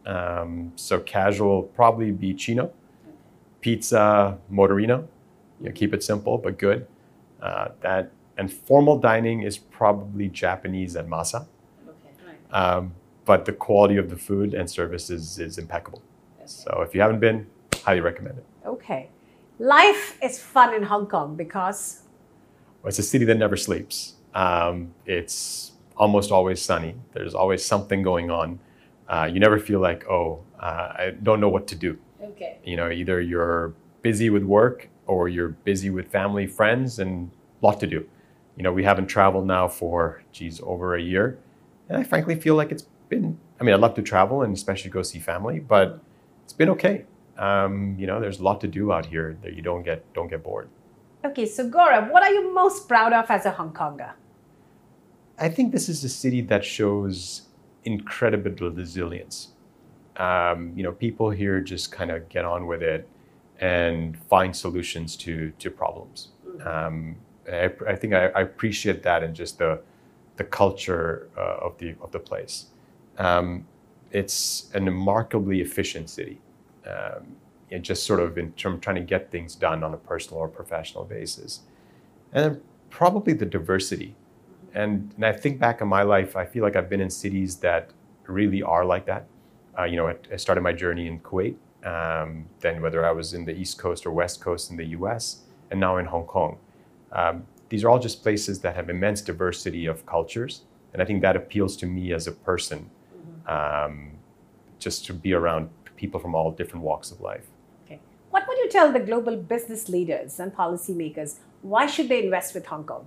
Um, 0.06 0.72
so 0.78 1.02
casual 1.02 1.64
probably 1.64 2.12
be 2.12 2.34
Chino, 2.34 2.72
pizza 3.60 4.38
Motorino. 4.50 5.08
You 5.60 5.66
know, 5.68 5.72
keep 5.74 5.94
it 5.94 6.04
simple 6.04 6.38
but 6.38 6.58
good. 6.58 6.88
Uh, 7.42 7.70
that 7.82 8.12
and 8.38 8.52
formal 8.52 8.98
dining 8.98 9.42
is 9.44 9.58
probably 9.58 10.28
Japanese 10.30 10.96
at 10.96 11.08
Masa. 11.08 11.46
Okay, 11.88 12.12
right. 12.28 12.54
Um, 12.54 12.94
but 13.26 13.46
the 13.46 13.54
quality 13.54 13.98
of 13.98 14.10
the 14.10 14.18
food 14.18 14.54
and 14.54 14.70
service 14.70 15.10
is, 15.10 15.40
is 15.40 15.58
impeccable. 15.58 16.02
So 16.46 16.82
if 16.82 16.94
you 16.96 17.02
haven't 17.02 17.20
been, 17.20 17.48
highly 17.84 18.02
recommend 18.02 18.40
it. 18.40 18.46
Okay. 18.66 19.10
Life 19.60 20.18
is 20.22 20.40
fun 20.40 20.74
in 20.74 20.84
Hong 20.84 21.08
Kong 21.08 21.36
because 21.36 22.02
Well, 22.82 22.90
It's 22.90 23.00
a 23.00 23.04
city 23.04 23.26
that 23.26 23.38
never 23.38 23.56
sleeps. 23.56 24.16
Um, 24.34 24.94
it's 25.06 25.72
almost 25.96 26.32
always 26.32 26.62
sunny. 26.62 26.96
There's 27.14 27.36
always 27.36 27.64
something 27.64 28.02
going 28.02 28.32
on. 28.32 28.60
Uh, 29.08 29.30
you 29.32 29.40
never 29.40 29.60
feel 29.60 29.80
like, 29.80 30.06
oh, 30.10 30.42
uh, 30.60 30.94
I 30.98 31.14
don't 31.22 31.40
know 31.40 31.50
what 31.50 31.68
to 31.68 31.76
do. 31.76 31.98
okay. 32.22 32.58
You 32.66 32.76
know, 32.76 32.90
either 32.90 33.22
you're 33.22 33.74
busy 34.02 34.30
with 34.30 34.44
work 34.44 34.90
or 35.06 35.30
you're 35.30 35.50
busy 35.50 35.90
with 35.90 36.08
family, 36.12 36.48
friends, 36.48 37.00
and 37.00 37.30
a 37.62 37.66
lot 37.66 37.80
to 37.82 37.88
do. 37.88 38.08
You 38.62 38.64
know, 38.66 38.74
we 38.74 38.84
haven't 38.84 39.08
traveled 39.08 39.48
now 39.48 39.68
for, 39.68 40.22
geez, 40.32 40.62
over 40.62 40.94
a 40.94 41.02
year. 41.02 41.40
And 41.90 41.98
I 41.98 42.04
frankly 42.04 42.36
feel 42.36 42.54
like 42.54 42.72
it's 42.72 42.86
been, 43.10 43.40
I 43.60 43.64
mean, 43.64 43.74
I'd 43.74 43.80
love 43.80 43.96
to 43.96 44.04
travel 44.04 44.44
and 44.44 44.54
especially 44.54 44.92
go 44.92 45.02
see 45.02 45.18
family, 45.18 45.60
but 45.60 46.00
it's 46.44 46.54
been 46.54 46.70
okay. 46.70 47.06
Um, 47.40 47.96
you 47.98 48.06
know, 48.06 48.20
there's 48.22 48.40
a 48.40 48.44
lot 48.44 48.62
to 48.62 48.68
do 48.68 48.94
out 48.94 49.08
here 49.08 49.36
that 49.42 49.56
you 49.56 49.64
don't 49.64 49.82
get, 49.82 50.06
don't 50.14 50.28
get 50.28 50.44
bored. 50.44 50.70
Okay, 51.26 51.48
so 51.48 51.68
Gaurav, 51.68 52.12
what 52.12 52.22
are 52.22 52.30
you 52.30 52.54
most 52.54 52.88
proud 52.88 53.14
of 53.14 53.32
as 53.32 53.48
a 53.48 53.50
Hong 53.50 53.74
Konger? 53.74 54.12
I 55.40 55.50
think 55.50 55.72
this 55.72 55.90
is 55.90 56.04
a 56.04 56.10
city 56.10 56.42
that 56.42 56.64
shows 56.64 57.48
incredible 57.84 58.70
resilience. 58.70 59.54
Um, 60.18 60.72
you 60.76 60.84
know, 60.84 60.92
people 60.92 61.32
here 61.32 61.62
just 61.62 61.92
kind 61.92 62.12
of 62.12 62.30
get 62.30 62.46
on 62.46 62.68
with 62.68 62.84
it 62.84 63.10
and 63.60 64.16
find 64.30 64.56
solutions 64.56 65.16
to 65.16 65.52
to 65.58 65.72
problems. 65.72 66.28
Um, 66.64 67.16
I, 67.54 67.92
I 67.92 67.96
think 67.96 68.14
I, 68.14 68.28
I 68.28 68.42
appreciate 68.42 69.04
that 69.04 69.24
and 69.24 69.36
just 69.36 69.58
the 69.58 69.82
the 70.38 70.44
culture 70.44 71.30
uh, 71.38 71.66
of 71.66 71.78
the 71.78 71.96
of 72.02 72.12
the 72.12 72.20
place. 72.20 72.68
Um, 73.18 73.68
it's 74.12 74.70
a 74.74 74.82
remarkably 74.82 75.62
efficient 75.62 76.10
city. 76.10 76.42
Um, 76.86 77.36
and 77.72 77.84
just 77.84 78.06
sort 78.06 78.20
of 78.20 78.38
in 78.38 78.52
terms 78.54 78.76
of 78.76 78.82
trying 78.82 78.98
to 78.98 79.02
get 79.02 79.32
things 79.32 79.56
done 79.56 79.84
on 79.84 79.94
a 79.94 79.98
personal 79.98 80.42
or 80.42 80.48
professional 80.48 81.06
basis. 81.06 81.62
And 82.34 82.62
probably 82.90 83.34
the 83.34 83.46
diversity. 83.46 84.16
And, 84.74 85.14
and 85.16 85.26
I 85.26 85.32
think 85.32 85.60
back 85.60 85.82
in 85.82 85.88
my 85.88 86.04
life, 86.04 86.36
I 86.36 86.46
feel 86.46 86.64
like 86.64 86.76
I've 86.76 86.90
been 86.90 87.02
in 87.02 87.10
cities 87.10 87.58
that 87.58 87.92
really 88.28 88.62
are 88.62 88.86
like 88.86 89.06
that. 89.06 89.26
Uh, 89.78 89.84
you 89.86 89.96
know, 89.96 90.08
I, 90.08 90.16
I, 90.32 90.36
started 90.36 90.62
my 90.62 90.74
journey 90.74 91.08
in 91.08 91.20
Kuwait, 91.20 91.56
um, 91.86 92.46
then 92.60 92.82
whether 92.82 93.06
I 93.06 93.12
was 93.12 93.34
in 93.34 93.46
the 93.46 93.56
East 93.56 93.78
Coast 93.80 94.06
or 94.06 94.12
West 94.12 94.42
Coast 94.42 94.70
in 94.70 94.76
the 94.76 94.88
US, 94.88 95.44
and 95.72 95.80
now 95.80 95.98
in 95.98 96.06
Hong 96.06 96.26
Kong. 96.26 96.58
Um, 97.12 97.46
these 97.70 97.84
are 97.84 97.90
all 97.90 98.00
just 98.00 98.22
places 98.22 98.60
that 98.62 98.76
have 98.76 98.90
immense 98.90 99.22
diversity 99.22 99.86
of 99.86 100.06
cultures. 100.06 100.62
And 100.94 101.02
I 101.02 101.06
think 101.06 101.22
that 101.22 101.36
appeals 101.36 101.78
to 101.78 101.86
me 101.86 102.14
as 102.14 102.28
a 102.28 102.32
person, 102.32 102.90
um, 103.48 104.12
just 104.80 105.06
to 105.06 105.14
be 105.14 105.34
around 105.34 105.70
people 105.96 106.20
from 106.20 106.36
all 106.36 106.52
different 106.52 106.84
walks 106.84 107.12
of 107.12 107.22
life. 107.22 107.46
Okay. 107.86 108.00
What 108.32 108.46
would 108.48 108.58
you 108.58 108.70
tell 108.70 108.92
the 108.92 109.00
global 109.00 109.38
business 109.38 109.88
leaders 109.88 110.40
and 110.40 110.54
policymakers? 110.54 111.38
Why 111.62 111.86
should 111.86 112.10
they 112.10 112.24
invest 112.24 112.54
with 112.56 112.66
Hong 112.66 112.84
Kong? 112.84 113.06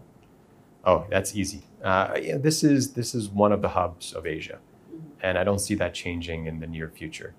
Oh, 0.85 1.07
that's 1.11 1.35
easy. 1.35 1.62
Uh, 1.83 2.19
yeah, 2.21 2.37
this 2.37 2.62
is 2.62 2.93
this 2.93 3.14
is 3.14 3.29
one 3.29 3.53
of 3.53 3.62
the 3.62 3.69
hubs 3.69 4.12
of 4.12 4.27
Asia, 4.27 4.59
mm-hmm. 4.59 5.07
and 5.23 5.38
I 5.38 5.45
don't 5.45 5.59
see 5.59 5.75
that 5.77 5.95
changing 5.95 6.47
in 6.47 6.61
the 6.61 6.67
near 6.67 6.88
future, 6.88 7.35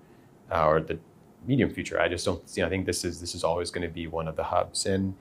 uh, 0.52 0.66
or 0.66 0.80
the 0.80 0.98
medium 1.46 1.70
future. 1.70 2.00
I 2.00 2.08
just 2.08 2.24
don't 2.24 2.48
see. 2.48 2.62
I 2.62 2.68
think 2.68 2.86
this 2.86 3.04
is 3.04 3.20
this 3.20 3.34
is 3.34 3.44
always 3.44 3.70
going 3.70 3.86
to 3.86 3.92
be 3.92 4.08
one 4.08 4.26
of 4.26 4.36
the 4.36 4.42
hubs, 4.42 4.86
and 4.86 5.14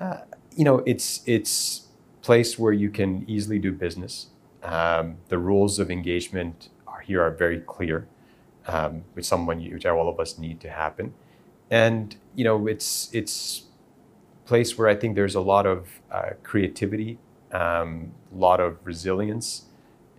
uh, 0.00 0.18
you 0.56 0.64
know, 0.64 0.78
it's 0.86 1.22
it's 1.26 1.88
place 2.22 2.58
where 2.58 2.72
you 2.72 2.90
can 2.90 3.24
easily 3.28 3.58
do 3.58 3.72
business. 3.72 4.28
Um, 4.62 5.16
the 5.28 5.38
rules 5.38 5.78
of 5.78 5.90
engagement 5.90 6.68
are 6.86 7.00
here 7.00 7.20
are 7.22 7.30
very 7.30 7.60
clear, 7.60 8.06
um, 8.66 9.04
which 9.14 9.24
someone 9.24 9.60
which 9.72 9.86
all 9.86 10.08
of 10.08 10.20
us 10.20 10.38
need 10.38 10.60
to 10.60 10.70
happen, 10.70 11.14
and 11.70 12.16
you 12.34 12.44
know, 12.44 12.66
it's 12.66 13.10
it's 13.12 13.64
place 14.44 14.76
where 14.76 14.88
I 14.88 14.94
think 14.96 15.14
there's 15.14 15.34
a 15.34 15.40
lot 15.40 15.66
of 15.66 16.00
uh, 16.10 16.30
creativity, 16.42 17.18
a 17.52 17.80
um, 17.80 18.12
lot 18.32 18.60
of 18.60 18.78
resilience, 18.84 19.66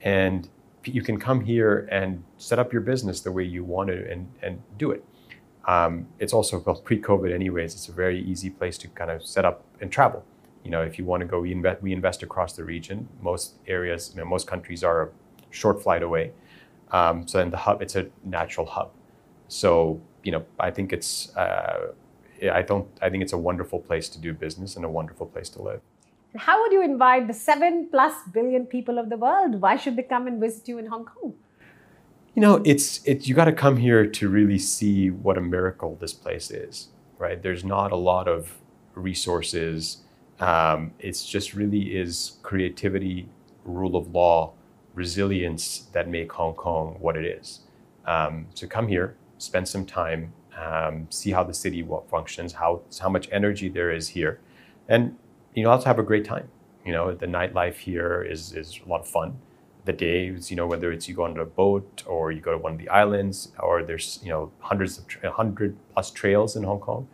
and 0.01 0.49
you 0.85 1.01
can 1.01 1.19
come 1.19 1.41
here 1.41 1.87
and 1.91 2.23
set 2.37 2.59
up 2.59 2.73
your 2.73 2.81
business 2.81 3.21
the 3.21 3.31
way 3.31 3.43
you 3.43 3.63
want 3.63 3.89
to 3.89 4.11
and, 4.11 4.31
and 4.41 4.61
do 4.77 4.91
it. 4.91 5.03
Um, 5.65 6.08
it's 6.19 6.34
also 6.34 6.60
well, 6.60 6.76
pre-COVID, 6.76 7.34
anyways. 7.34 7.73
It's 7.73 7.88
a 7.88 7.93
very 7.93 8.21
easy 8.21 8.49
place 8.49 8.78
to 8.80 8.88
kind 8.89 9.12
of 9.12 9.26
set 9.26 9.45
up 9.45 9.63
and 9.80 9.91
travel. 9.91 10.23
You 10.63 10.71
know, 10.71 10.82
if 10.82 10.97
you 10.97 11.06
want 11.06 11.21
to 11.21 11.28
go, 11.28 11.41
we 11.41 11.52
invest, 11.52 11.82
we 11.82 11.93
invest 11.93 12.23
across 12.23 12.54
the 12.54 12.63
region. 12.63 13.08
Most 13.21 13.56
areas, 13.67 14.12
you 14.13 14.19
know, 14.19 14.26
most 14.26 14.47
countries 14.47 14.84
are 14.84 15.04
a 15.04 15.10
short 15.52 15.82
flight 15.84 16.04
away. 16.04 16.32
Um, 16.91 17.28
so 17.28 17.39
in 17.39 17.49
the 17.49 17.58
hub, 17.58 17.82
it's 17.82 17.95
a 17.95 18.08
natural 18.23 18.65
hub. 18.65 18.91
So 19.47 20.02
you 20.23 20.32
know, 20.32 20.45
I 20.60 20.71
think 20.71 20.93
it's, 20.93 21.36
uh, 21.36 21.91
I 22.52 22.62
don't, 22.62 22.88
I 23.02 23.10
think 23.10 23.23
it's 23.23 23.34
a 23.34 23.38
wonderful 23.38 23.80
place 23.80 24.10
to 24.10 24.19
do 24.19 24.34
business 24.34 24.76
and 24.76 24.86
a 24.86 24.89
wonderful 24.89 25.28
place 25.28 25.49
to 25.49 25.62
live. 25.62 25.82
How 26.36 26.62
would 26.62 26.71
you 26.71 26.82
invite 26.82 27.28
the 27.28 27.34
seven 27.34 27.89
plus 27.91 28.13
billion 28.34 28.65
people 28.65 28.97
of 28.97 29.10
the 29.10 29.17
world? 29.17 29.62
Why 29.62 29.76
should 29.76 29.95
they 29.95 30.04
come 30.04 30.26
and 30.28 30.39
visit 30.39 30.67
you 30.67 30.80
in 30.80 30.88
Hong 30.88 31.06
Kong? 31.06 31.36
You 32.35 32.41
know, 32.41 32.61
it's 32.65 33.03
it. 33.05 33.27
You 33.27 33.35
got 33.35 33.45
to 33.45 33.51
come 33.53 33.77
here 33.77 34.05
to 34.05 34.29
really 34.29 34.57
see 34.57 35.09
what 35.11 35.37
a 35.37 35.41
miracle 35.41 35.97
this 35.99 36.13
place 36.13 36.49
is, 36.49 36.89
right? 37.19 37.41
There's 37.41 37.63
not 37.63 37.91
a 37.91 37.95
lot 37.95 38.27
of 38.27 38.59
resources. 38.95 39.97
Um, 40.39 40.91
it's 40.99 41.25
just 41.25 41.53
really 41.53 41.95
is 41.95 42.37
creativity, 42.41 43.29
rule 43.65 43.95
of 43.95 44.07
law, 44.13 44.53
resilience 44.95 45.87
that 45.93 46.09
make 46.09 46.31
Hong 46.31 46.55
Kong 46.55 46.97
what 46.99 47.15
it 47.15 47.25
is. 47.25 47.61
Um, 48.05 48.47
so 48.55 48.67
come 48.67 48.87
here, 48.87 49.15
spend 49.37 49.67
some 49.67 49.85
time, 49.85 50.33
um, 50.59 51.07
see 51.09 51.31
how 51.31 51.43
the 51.43 51.53
city 51.53 51.87
functions, 52.09 52.53
how 52.53 52.81
how 52.99 53.09
much 53.09 53.29
energy 53.31 53.69
there 53.69 53.91
is 53.91 54.07
here, 54.07 54.39
and 54.89 55.15
you 55.53 55.63
know, 55.63 55.69
also 55.69 55.85
have 55.85 55.99
a 55.99 56.03
great 56.03 56.25
time. 56.25 56.49
You 56.83 56.93
know, 56.93 57.13
the 57.13 57.27
nightlife 57.27 57.75
here 57.75 58.23
is 58.23 58.53
is 58.53 58.79
a 58.83 58.89
lot 58.89 59.01
of 59.01 59.07
fun 59.07 59.37
the 59.85 59.93
days, 59.93 60.49
you 60.49 60.55
know, 60.55 60.67
whether 60.67 60.91
it's 60.91 61.07
you 61.07 61.15
go 61.15 61.23
on 61.23 61.37
a 61.37 61.45
boat 61.45 62.03
or 62.05 62.31
you 62.31 62.39
go 62.39 62.51
to 62.53 62.57
one 62.57 62.73
of 62.73 62.77
the 62.77 62.89
islands, 62.89 63.51
or 63.59 63.83
there's 63.83 64.19
you 64.23 64.29
know 64.29 64.51
hundreds 64.59 64.97
of 64.97 65.07
tra- 65.07 65.31
hundred 65.31 65.75
plus 65.93 66.11
trails 66.11 66.55
in 66.55 66.63
Hong 66.63 66.79
Kong, 66.79 67.07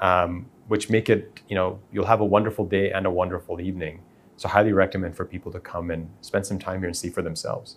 um, 0.00 0.46
which 0.68 0.90
make 0.90 1.08
it 1.08 1.40
you 1.48 1.54
know 1.54 1.78
you'll 1.92 2.06
have 2.06 2.20
a 2.20 2.24
wonderful 2.24 2.64
day 2.64 2.90
and 2.92 3.06
a 3.06 3.10
wonderful 3.10 3.60
evening. 3.60 4.00
So 4.36 4.48
highly 4.48 4.72
recommend 4.72 5.16
for 5.16 5.24
people 5.24 5.50
to 5.52 5.60
come 5.60 5.90
and 5.90 6.10
spend 6.20 6.44
some 6.46 6.58
time 6.58 6.80
here 6.80 6.88
and 6.88 6.96
see 6.96 7.08
for 7.08 7.22
themselves. 7.22 7.76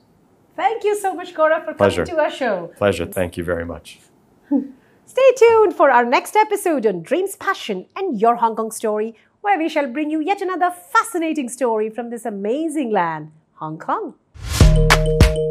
Thank 0.57 0.83
you 0.83 0.99
so 0.99 1.13
much, 1.13 1.33
Gaurav, 1.33 1.63
for 1.63 1.73
Pleasure. 1.73 2.05
coming 2.05 2.17
to 2.17 2.21
our 2.21 2.31
show. 2.31 2.71
Pleasure. 2.75 3.05
Thank 3.05 3.37
you 3.37 3.45
very 3.45 3.65
much. 3.65 3.99
Stay 5.05 5.31
tuned 5.37 5.73
for 5.73 5.89
our 5.89 6.03
next 6.03 6.35
episode 6.35 6.85
on 6.85 7.01
Dreams, 7.01 7.37
Passion, 7.37 7.85
and 7.95 8.19
Your 8.19 8.35
Hong 8.35 8.55
Kong 8.55 8.69
Story, 8.69 9.15
where 9.41 9.57
we 9.57 9.69
shall 9.69 9.87
bring 9.87 10.09
you 10.09 10.19
yet 10.19 10.41
another 10.41 10.69
fascinating 10.69 11.47
story 11.47 11.89
from 11.89 12.09
this 12.09 12.25
amazing 12.25 12.91
land, 12.91 13.31
Hong 13.53 13.79
Kong. 13.79 14.15
thank 14.75 15.35
you 15.35 15.48